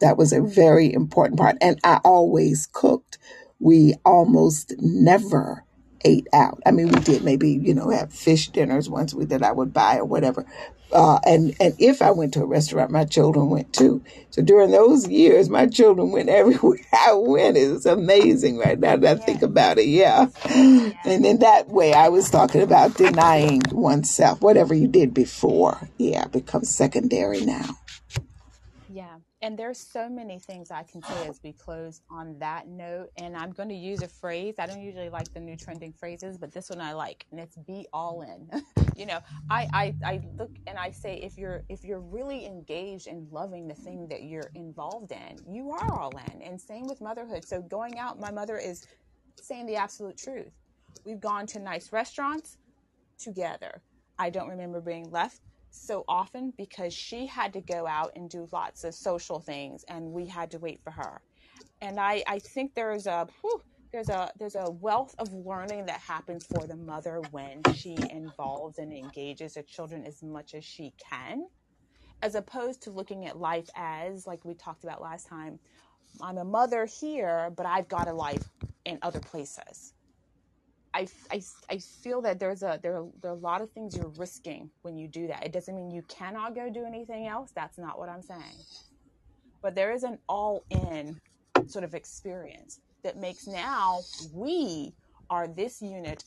[0.00, 1.56] that was a very important part.
[1.60, 3.18] And I always cooked.
[3.60, 5.64] We almost never
[6.04, 6.60] ate out.
[6.66, 9.72] I mean, we did maybe, you know, have fish dinners once we that I would
[9.72, 10.46] buy or whatever.
[10.92, 14.02] Uh, and and if I went to a restaurant, my children went too.
[14.30, 17.56] So during those years, my children went everywhere I went.
[17.56, 19.86] It's amazing right now that I think about it.
[19.86, 20.28] Yeah.
[20.46, 20.94] Yes.
[21.04, 24.40] And in that way, I was talking about denying oneself.
[24.40, 27.78] Whatever you did before, yeah, becomes secondary now.
[29.44, 33.10] And there's so many things I can say as we close on that note.
[33.18, 34.54] And I'm going to use a phrase.
[34.58, 37.58] I don't usually like the new trending phrases, but this one I like, and it's
[37.58, 38.62] be all in.
[38.96, 39.18] you know,
[39.50, 43.68] I, I I look and I say if you're if you're really engaged in loving
[43.68, 46.40] the thing that you're involved in, you are all in.
[46.40, 47.44] And same with motherhood.
[47.44, 48.86] So going out, my mother is
[49.42, 50.54] saying the absolute truth.
[51.04, 52.56] We've gone to nice restaurants
[53.18, 53.82] together.
[54.18, 55.42] I don't remember being left
[55.74, 60.12] so often because she had to go out and do lots of social things and
[60.12, 61.20] we had to wait for her.
[61.82, 63.60] And I, I think there's a whew,
[63.92, 68.78] there's a there's a wealth of learning that happens for the mother when she involves
[68.78, 71.46] and engages her children as much as she can,
[72.22, 75.58] as opposed to looking at life as like we talked about last time.
[76.22, 78.48] I'm a mother here, but I've got a life
[78.84, 79.93] in other places
[80.94, 83.96] I, I, I feel that there's a there are, there are a lot of things
[83.96, 85.44] you're risking when you do that.
[85.44, 87.50] It doesn't mean you cannot go do anything else.
[87.52, 88.56] That's not what I'm saying.
[89.60, 91.20] But there is an all in
[91.66, 94.00] sort of experience that makes now
[94.32, 94.94] we
[95.30, 96.22] are this unit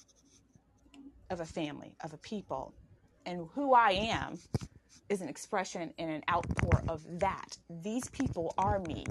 [1.29, 2.73] of a family, of a people.
[3.25, 4.37] And who I am
[5.09, 7.57] is an expression and an outpour of that.
[7.83, 9.05] These people are me.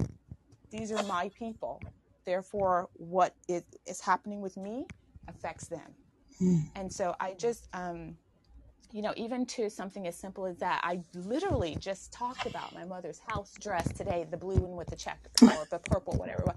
[0.71, 1.81] These are my people.
[2.25, 4.87] Therefore, what is, is happening with me
[5.29, 5.95] affects them.
[6.75, 8.17] And so I just, um,
[8.93, 12.85] you know, even to something as simple as that, I literally just talked about my
[12.85, 16.47] mother's house dress today, the blue one with the check or the purple, whatever it
[16.47, 16.57] was.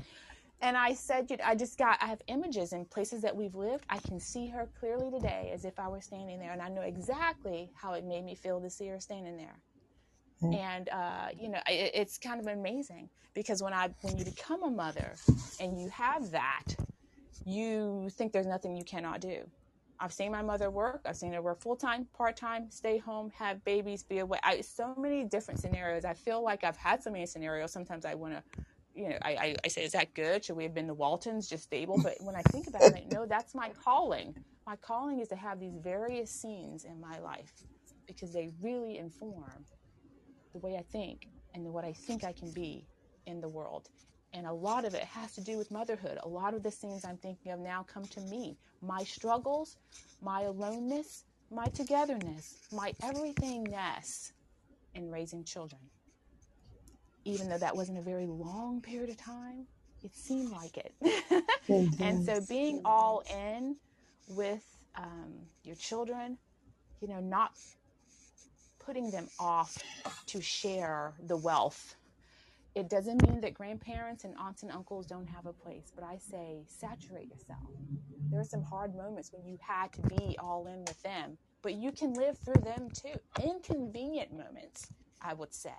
[0.61, 3.55] And I said, you know, I just got, I have images in places that we've
[3.55, 3.86] lived.
[3.89, 6.51] I can see her clearly today as if I were standing there.
[6.51, 9.55] And I know exactly how it made me feel to see her standing there.
[10.53, 14.63] And, uh, you know, it, it's kind of amazing because when I, when you become
[14.63, 15.13] a mother
[15.59, 16.63] and you have that,
[17.50, 19.43] you think there's nothing you cannot do.
[20.00, 21.02] I've seen my mother work.
[21.06, 24.39] I've seen her work full time, part time, stay home, have babies, be away.
[24.43, 26.06] I, so many different scenarios.
[26.06, 27.74] I feel like I've had so many scenarios.
[27.74, 28.43] Sometimes I want to,
[28.95, 30.45] you know, I, I, I say, is that good?
[30.45, 32.00] Should we have been the Waltons, just stable?
[32.02, 34.36] But when I think about it, like, no, that's my calling.
[34.66, 37.52] My calling is to have these various scenes in my life
[38.08, 39.66] because they really inform
[40.54, 42.86] the way I think and the, what I think I can be
[43.26, 43.89] in the world.
[44.34, 46.19] And a lot of it has to do with motherhood.
[46.23, 48.57] A lot of the things I'm thinking of now come to me.
[48.82, 49.77] My struggles,
[50.21, 54.32] my aloneness, my togetherness, my everythingness
[54.93, 55.82] in raising children.
[57.25, 59.65] Even though that wasn't a very long period of time,
[60.03, 60.93] it seemed like it.
[61.99, 63.75] and so being all in
[64.30, 64.63] with
[64.95, 66.38] um, your children,
[67.01, 67.53] you know, not
[68.80, 69.77] putting them off
[70.27, 71.95] to share the wealth
[72.80, 76.17] it doesn't mean that grandparents and aunts and uncles don't have a place, but I
[76.17, 77.69] say saturate yourself.
[78.32, 81.73] There are some hard moments when you had to be all in with them, but
[81.73, 83.19] you can live through them too.
[83.43, 84.88] Inconvenient moments,
[85.21, 85.71] I would say.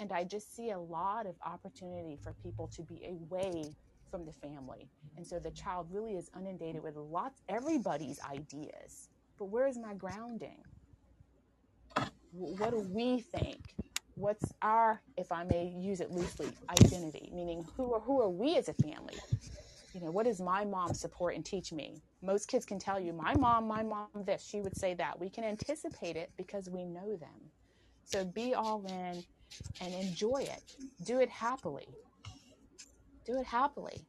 [0.00, 3.76] And I just see a lot of opportunity for people to be away
[4.10, 4.88] from the family.
[5.16, 9.08] And so the child really is inundated with lots, everybody's ideas.
[9.38, 10.64] But where is my grounding?
[12.32, 13.60] What do we think?
[14.18, 17.30] What's our, if I may use it loosely, identity?
[17.32, 19.14] Meaning, who are who are we as a family?
[19.94, 22.02] You know, what does my mom support and teach me?
[22.20, 24.44] Most kids can tell you, my mom, my mom, this.
[24.44, 25.18] She would say that.
[25.18, 27.50] We can anticipate it because we know them.
[28.04, 29.24] So be all in
[29.80, 30.62] and enjoy it.
[31.04, 31.86] Do it happily.
[33.24, 34.04] Do it happily.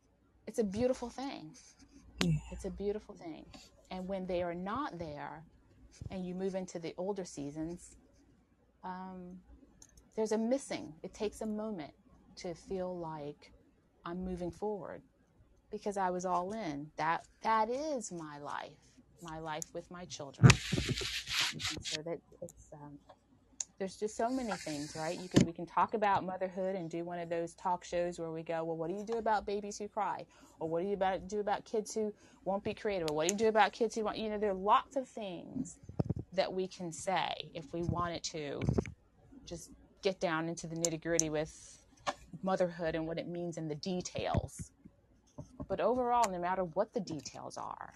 [0.47, 1.51] It's a beautiful thing.
[2.23, 2.31] Yeah.
[2.51, 3.45] It's a beautiful thing.
[3.91, 5.43] And when they are not there,
[6.11, 7.95] and you move into the older seasons,
[8.83, 9.37] um,
[10.19, 10.91] there's a missing.
[11.01, 11.93] It takes a moment
[12.35, 13.53] to feel like
[14.03, 15.01] I'm moving forward
[15.71, 16.87] because I was all in.
[16.97, 18.75] That that is my life,
[19.23, 20.49] my life with my children.
[21.53, 22.99] And so that it's um,
[23.77, 25.17] there's just so many things, right?
[25.17, 28.31] You can we can talk about motherhood and do one of those talk shows where
[28.31, 30.25] we go, well, what do you do about babies who cry,
[30.59, 32.13] or what do you about do about kids who
[32.43, 34.51] won't be creative, or what do you do about kids who want, you know, there
[34.51, 35.77] are lots of things
[36.33, 38.59] that we can say if we wanted to,
[39.45, 39.71] just
[40.01, 41.77] get down into the nitty gritty with
[42.43, 44.71] motherhood and what it means in the details.
[45.67, 47.93] But overall, no matter what the details are,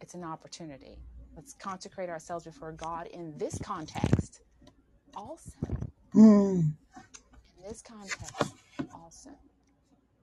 [0.00, 0.98] it's an opportunity.
[1.34, 4.40] Let's consecrate ourselves before God in this context
[5.14, 5.52] also.
[6.14, 6.60] Mm.
[6.60, 8.54] In this context
[8.94, 9.30] also.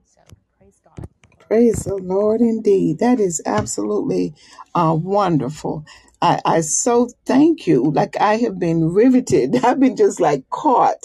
[0.04, 0.20] So
[0.58, 1.06] praise God.
[1.54, 2.98] Praise the Lord indeed.
[2.98, 4.34] That is absolutely
[4.74, 5.86] uh, wonderful.
[6.20, 7.92] I, I so thank you.
[7.92, 9.54] Like I have been riveted.
[9.64, 10.96] I've been just like caught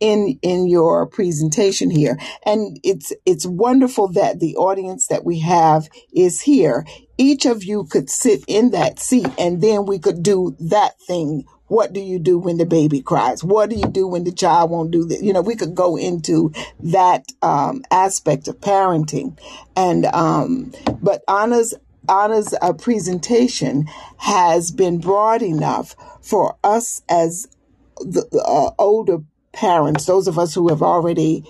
[0.00, 2.18] in in your presentation here.
[2.44, 6.84] And it's it's wonderful that the audience that we have is here.
[7.16, 11.44] Each of you could sit in that seat and then we could do that thing
[11.72, 13.42] what do you do when the baby cries?
[13.42, 15.22] What do you do when the child won't do this?
[15.22, 19.38] You know, we could go into that um, aspect of parenting,
[19.74, 21.72] and um, but Anna's
[22.10, 23.86] Anna's uh, presentation
[24.18, 27.48] has been broad enough for us as
[28.00, 29.20] the uh, older
[29.54, 31.42] parents, those of us who have already,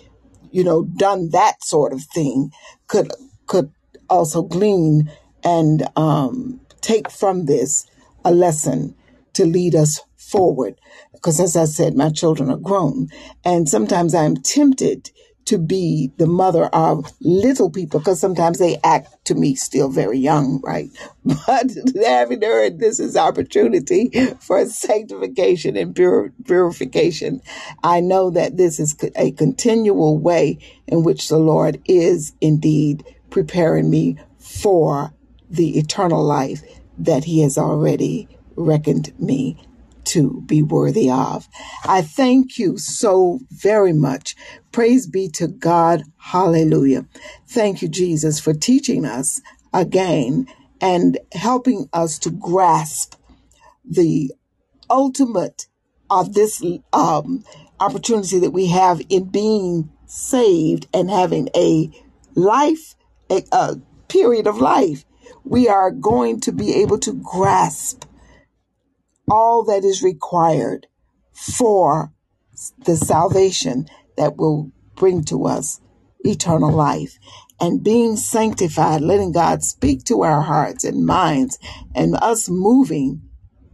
[0.53, 2.53] you know, done that sort of thing,
[2.87, 3.11] could
[3.49, 3.73] could
[4.09, 5.11] also glean
[5.43, 7.89] and um, take from this
[8.25, 8.95] a lesson
[9.33, 10.01] to lead us
[10.33, 10.81] forward.
[11.13, 13.09] Because as I said, my children are grown.
[13.45, 15.11] And sometimes I'm tempted
[15.45, 20.19] to be the mother of little people because sometimes they act to me still very
[20.19, 20.89] young, right?
[21.25, 21.73] But
[22.05, 24.11] having heard this is opportunity
[24.41, 27.41] for sanctification and pur- purification,
[27.83, 33.91] I know that this is a continual way in which the Lord is indeed preparing
[33.91, 35.13] me for
[35.51, 36.63] the eternal life
[36.99, 39.57] that He has already reckoned me
[40.07, 41.49] to be worthy of.
[41.85, 44.37] I thank you so very much.
[44.73, 46.03] Praise be to God.
[46.19, 47.07] Hallelujah.
[47.49, 49.41] Thank you, Jesus, for teaching us
[49.73, 50.47] again
[50.81, 53.15] and helping us to grasp
[53.85, 54.33] the
[54.91, 55.67] ultimate
[56.11, 57.45] of this um,
[57.81, 61.91] opportunity that we have in being saved and having a
[62.35, 62.95] life,
[63.31, 63.77] a, a
[64.09, 65.05] period of life.
[65.45, 68.05] We are going to be able to grasp
[69.33, 70.87] all that is required
[71.33, 72.13] for
[72.85, 73.87] the salvation
[74.19, 75.81] that will bring to us
[76.21, 77.19] eternal life
[77.59, 81.59] and being sanctified, letting God speak to our hearts and minds
[81.95, 83.23] and us moving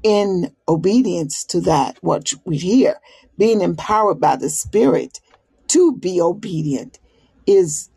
[0.04, 3.00] in obedience to that, what we hear,
[3.36, 5.18] being empowered by the Spirit
[5.68, 7.00] to be obedient
[7.46, 7.90] is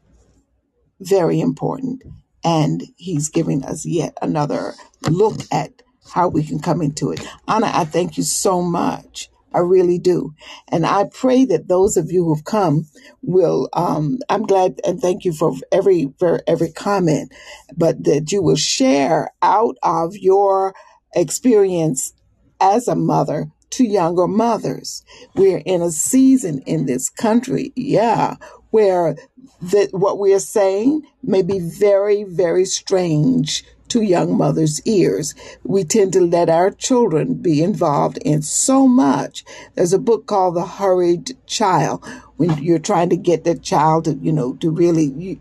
[0.99, 2.03] very important.
[2.43, 4.73] And He's giving us yet another
[5.09, 7.25] look at how we can come into it.
[7.47, 9.29] Anna, I thank you so much.
[9.53, 10.33] I really do.
[10.69, 12.87] And I pray that those of you who've come
[13.21, 17.33] will, um, I'm glad and thank you for every, for every comment,
[17.75, 20.73] but that you will share out of your
[21.13, 22.13] experience
[22.61, 25.03] as a mother to younger mothers.
[25.35, 28.35] We're in a season in this country, yeah,
[28.69, 29.15] where
[29.61, 35.35] that what we are saying may be very, very strange to young mothers' ears.
[35.63, 39.43] We tend to let our children be involved in so much.
[39.75, 42.05] There's a book called The Hurried Child
[42.37, 45.39] when you're trying to get that child to, you know, to really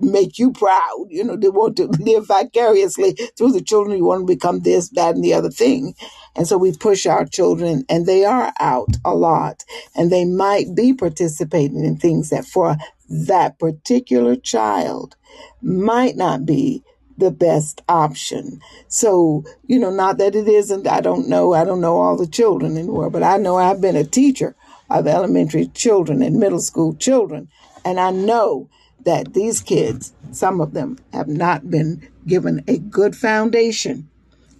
[0.00, 1.06] make you proud.
[1.10, 3.96] You know, they want to live vicariously through the children.
[3.96, 5.94] You want to become this, that, and the other thing.
[6.34, 9.64] And so we push our children, and they are out a lot,
[9.94, 12.76] and they might be participating in things that for
[13.08, 15.16] that particular child
[15.62, 16.82] might not be
[17.18, 18.60] the best option.
[18.88, 22.26] So, you know, not that it isn't, I don't know, I don't know all the
[22.26, 24.54] children in the world, but I know I've been a teacher
[24.90, 27.48] of elementary children and middle school children.
[27.84, 28.68] And I know
[29.04, 34.08] that these kids, some of them have not been given a good foundation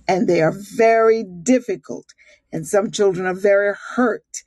[0.09, 2.07] and they are very difficult.
[2.53, 4.45] And some children are very hurt.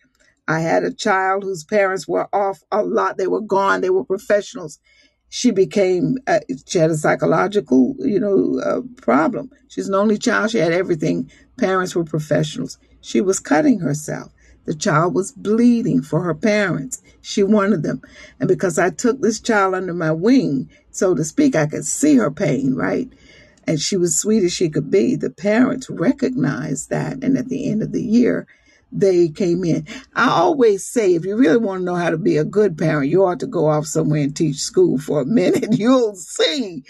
[0.48, 3.18] I had a child whose parents were off a lot.
[3.18, 3.82] They were gone.
[3.82, 4.80] They were professionals
[5.30, 9.52] she became uh, she had a psychological you know uh, problem.
[9.70, 10.52] She's an only child.
[10.52, 11.32] She had everything.
[11.58, 12.78] Parents were professionals.
[13.02, 14.32] She was cutting herself.
[14.66, 17.02] The child was bleeding for her parents.
[17.22, 18.02] She wanted them.
[18.40, 22.18] And because i took this child under my wing so to speak i could see
[22.18, 23.10] her pain right?
[23.68, 25.16] And she was sweet as she could be.
[25.16, 27.24] The parents recognized that.
[27.24, 28.48] And at the end of the year
[28.92, 29.88] they came in.
[30.16, 33.10] I always say, if you really want to know how to be a good parent,
[33.12, 35.70] you ought to go off somewhere and teach school for a minute.
[35.80, 36.84] You'll see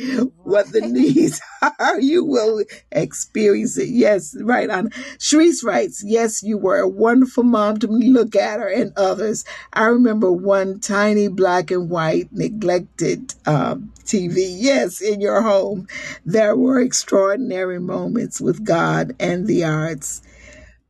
[0.43, 1.41] what the needs
[1.79, 1.99] are.
[1.99, 3.89] You will experience it.
[3.89, 4.89] Yes, right on.
[5.17, 8.09] Sharice writes, yes, you were a wonderful mom to me.
[8.09, 9.45] look at her and others.
[9.73, 14.55] I remember one tiny black and white neglected um, TV.
[14.57, 15.87] Yes, in your home.
[16.25, 20.21] There were extraordinary moments with God and the arts.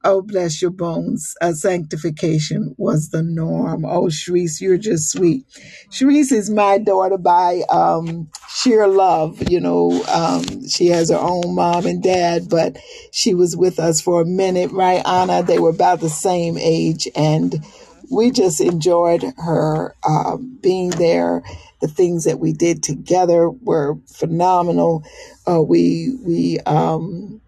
[0.03, 1.35] Oh, bless your bones.
[1.43, 3.85] Uh, sanctification was the norm.
[3.85, 5.45] Oh, Sharice, you're just sweet.
[5.91, 9.51] Sharice is my daughter by um, sheer love.
[9.51, 12.79] You know, um, she has her own mom and dad, but
[13.13, 15.43] she was with us for a minute, right, Anna?
[15.43, 17.63] They were about the same age, and
[18.11, 21.43] we just enjoyed her uh, being there.
[21.83, 25.05] The things that we did together were phenomenal.
[25.47, 27.39] Uh, we we um,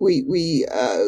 [0.00, 1.06] we we uh,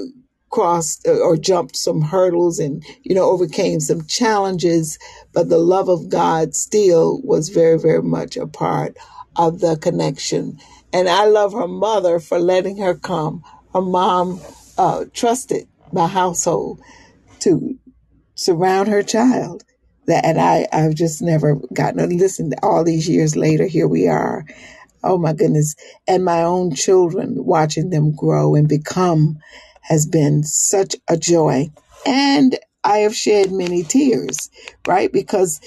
[0.50, 4.98] crossed uh, or jumped some hurdles and you know overcame some challenges
[5.34, 8.96] but the love of god still was very very much a part
[9.36, 10.58] of the connection.
[10.92, 13.44] And i love her mother for letting her come.
[13.74, 14.40] Her mom
[14.78, 16.80] uh, trusted my household
[17.40, 17.78] to
[18.34, 19.64] surround her child
[20.06, 23.88] that and i i've just never gotten to listen to all these years later here
[23.88, 24.44] we are
[25.04, 25.74] oh my goodness,
[26.06, 29.38] and my own children, watching them grow and become
[29.82, 31.70] has been such a joy.
[32.06, 34.50] And I have shed many tears,
[34.86, 35.12] right?
[35.12, 35.60] Because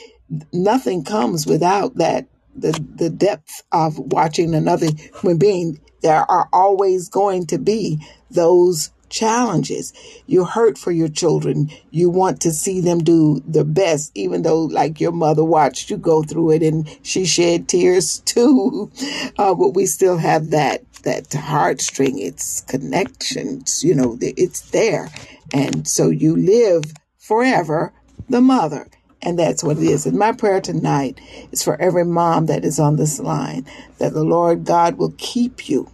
[0.53, 4.87] nothing comes without that the the depth of watching another
[5.21, 5.79] human being.
[6.01, 7.99] There are always going to be
[8.29, 9.93] those challenges.
[10.25, 11.69] You hurt for your children.
[11.91, 15.97] You want to see them do the best, even though, like your mother watched you
[15.97, 18.91] go through it and she shed tears too.
[19.37, 22.19] Uh, but we still have that that heartstring.
[22.19, 23.83] It's connections.
[23.83, 25.09] You know, it's there,
[25.53, 26.83] and so you live
[27.19, 27.93] forever.
[28.29, 28.87] The mother.
[29.23, 30.07] And that's what it is.
[30.07, 31.21] And my prayer tonight
[31.51, 33.67] is for every mom that is on this line
[33.99, 35.91] that the Lord God will keep you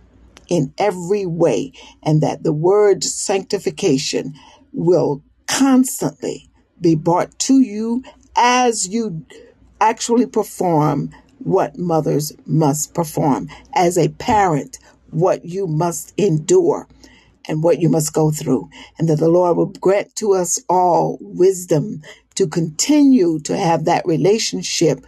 [0.48, 1.72] in every way,
[2.04, 4.34] and that the word sanctification
[4.74, 6.50] will constantly
[6.80, 8.04] be brought to you
[8.36, 9.26] as you
[9.82, 13.50] actually perform what mothers must perform.
[13.74, 14.78] As a parent,
[15.12, 16.88] what you must endure
[17.48, 18.70] and what you must go through.
[18.98, 22.02] And that the Lord will grant to us all wisdom
[22.36, 25.00] to continue to have that relationship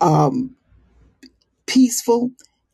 [0.00, 0.54] um,
[1.66, 2.30] peaceful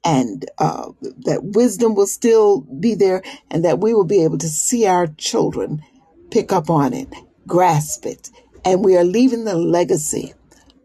[0.07, 0.93] and uh,
[1.25, 5.09] that wisdom will still be there and that we will be able to see our
[5.09, 5.83] children
[6.31, 7.09] pick up on it,
[7.47, 8.31] grasp it.
[8.65, 10.33] And we are leaving the legacy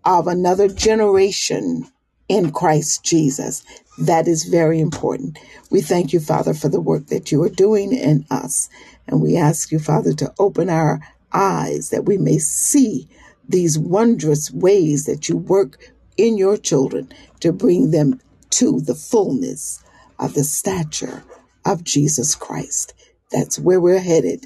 [0.03, 1.87] of another generation
[2.27, 3.63] in Christ Jesus.
[3.99, 5.37] That is very important.
[5.69, 8.69] We thank you, Father, for the work that you are doing in us.
[9.05, 10.99] And we ask you, Father, to open our
[11.31, 13.07] eyes that we may see
[13.47, 17.11] these wondrous ways that you work in your children
[17.41, 18.19] to bring them
[18.51, 19.83] to the fullness
[20.19, 21.23] of the stature
[21.65, 22.93] of Jesus Christ.
[23.31, 24.45] That's where we're headed.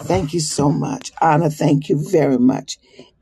[0.00, 1.12] Thank you so much.
[1.22, 2.78] Anna, thank you very much.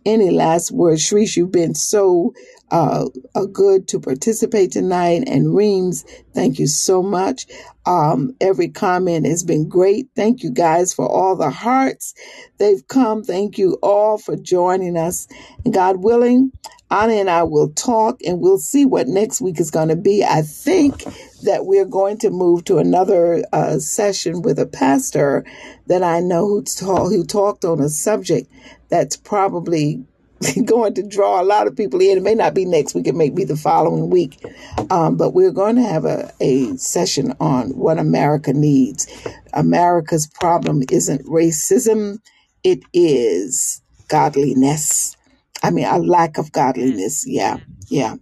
[0.06, 1.02] Any last words?
[1.02, 2.34] Sharice, you've been so
[2.73, 3.07] uh,
[3.53, 5.24] good to participate tonight.
[5.28, 6.05] And Reams,
[6.35, 7.47] thank you so much.
[7.86, 10.09] Um, every comment has been great.
[10.16, 12.15] Thank you guys for all the hearts
[12.59, 13.24] they've come.
[13.24, 15.28] Thank you all for joining us.
[15.65, 16.53] And God willing,
[16.90, 20.24] Anna and I will talk and we'll see what next week is going to be.
[20.24, 21.05] I think
[21.44, 25.44] that we're going to move to another uh, session with a pastor
[25.89, 28.51] that I know who, talk, who talked on a subject
[28.90, 30.05] that's probably
[30.64, 32.19] going to draw a lot of people in.
[32.19, 34.44] It may not be next week, it may be the following week.
[34.90, 39.06] Um, but we're going to have a, a session on what America needs.
[39.52, 42.19] America's problem isn't racism,
[42.64, 45.16] it is godliness.
[45.62, 47.24] I mean, a lack of godliness.
[47.27, 47.59] Yeah,
[47.89, 48.16] yeah.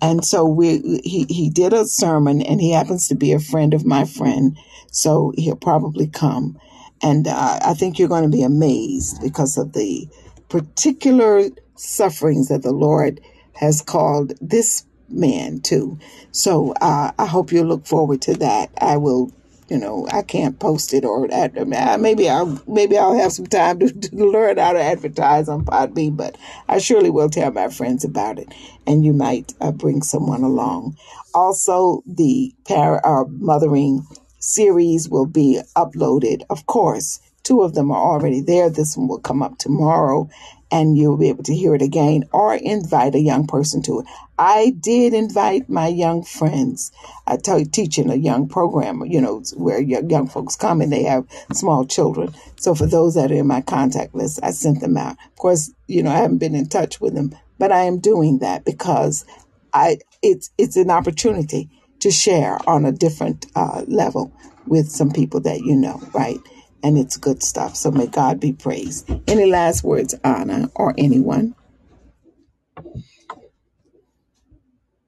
[0.00, 3.74] And so we he he did a sermon, and he happens to be a friend
[3.74, 4.56] of my friend,
[4.90, 6.58] so he'll probably come.
[7.02, 10.08] And uh, I think you're going to be amazed because of the
[10.48, 13.20] particular sufferings that the Lord
[13.54, 15.98] has called this man to.
[16.32, 18.70] So uh, I hope you'll look forward to that.
[18.80, 19.32] I will
[19.68, 23.92] you know, I can't post it or maybe I'll maybe I'll have some time to,
[24.00, 26.36] to, learn how to advertise on Podbean, but
[26.68, 28.52] I surely will tell my friends about it,
[28.86, 30.96] and you might uh, bring someone along.
[31.34, 34.06] Also, the para uh, mothering
[34.38, 38.68] series will be uploaded, of course, Two of them are already there.
[38.68, 40.28] This one will come up tomorrow
[40.70, 44.06] and you'll be able to hear it again or invite a young person to it.
[44.38, 46.92] I did invite my young friends.
[47.26, 51.26] I you, teaching a young program, you know, where young folks come and they have
[51.52, 52.34] small children.
[52.56, 55.16] So for those that are in my contact list, I sent them out.
[55.28, 58.40] Of course, you know, I haven't been in touch with them, but I am doing
[58.40, 59.24] that because
[59.72, 61.70] I it's it's an opportunity
[62.00, 64.32] to share on a different uh, level
[64.66, 66.38] with some people that you know, right?
[66.82, 67.76] And it's good stuff.
[67.76, 69.10] So may God be praised.
[69.26, 71.54] Any last words, Anna, or anyone?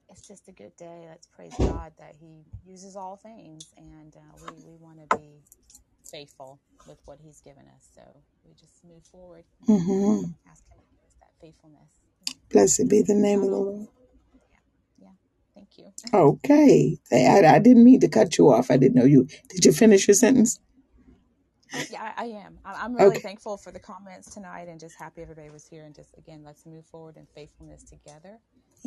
[0.09, 1.05] It's just a good day.
[1.09, 5.41] Let's praise God that He uses all things, and uh, we, we want to be
[6.09, 7.89] faithful with what He's given us.
[7.95, 8.01] So
[8.45, 9.43] we just move forward.
[9.67, 10.31] Mm-hmm.
[10.49, 10.79] Ask Him
[11.21, 11.89] that faithfulness.
[12.51, 13.87] Blessed be the name of the Lord.
[14.51, 15.09] Yeah, yeah.
[15.55, 15.91] Thank you.
[16.13, 16.97] Okay.
[17.11, 18.71] I, I didn't mean to cut you off.
[18.71, 19.27] I didn't know you.
[19.49, 20.59] Did you finish your sentence?
[21.89, 22.59] Yeah, I, I am.
[22.65, 23.19] I'm really okay.
[23.19, 25.85] thankful for the comments tonight and just happy everybody was here.
[25.85, 28.39] And just again, let's move forward in faithfulness together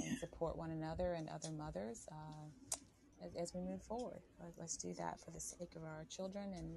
[0.02, 2.74] and support one another and other mothers uh,
[3.24, 4.20] as, as, we move forward.
[4.59, 6.52] Let's do that for the sake of our children.
[6.56, 6.76] And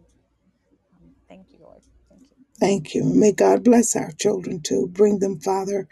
[0.93, 1.81] um, thank you, Lord.
[2.09, 2.37] Thank you.
[2.59, 3.03] Thank you.
[3.03, 4.87] May God bless our children too.
[4.91, 5.87] Bring them, Father.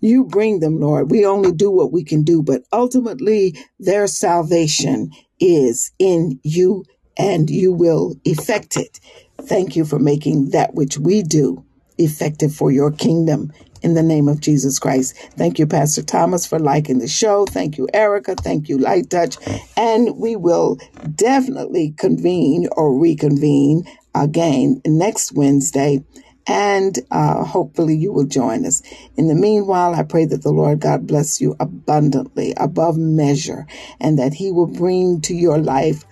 [0.00, 1.10] You bring them, Lord.
[1.10, 5.10] We only do what we can do, but ultimately their salvation
[5.40, 6.84] is in you
[7.18, 9.00] and you will effect it.
[9.42, 11.64] Thank you for making that which we do
[11.98, 13.52] effective for your kingdom
[13.82, 15.16] in the name of Jesus Christ.
[15.36, 17.46] Thank you, Pastor Thomas, for liking the show.
[17.46, 18.34] Thank you, Erica.
[18.36, 19.36] Thank you, Light Touch.
[19.76, 20.78] And we will
[21.14, 23.84] definitely convene or reconvene
[24.14, 26.04] again next Wednesday.
[26.48, 28.82] And uh, hopefully you will join us.
[29.16, 33.66] In the meanwhile, I pray that the Lord God bless you abundantly, above measure,
[34.00, 36.04] and that He will bring to your life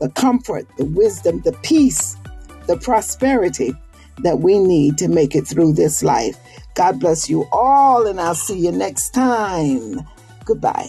[0.00, 2.16] the comfort, the wisdom, the peace,
[2.66, 3.74] the prosperity
[4.22, 6.36] that we need to make it through this life.
[6.74, 10.00] God bless you all, and I'll see you next time.
[10.44, 10.88] Goodbye.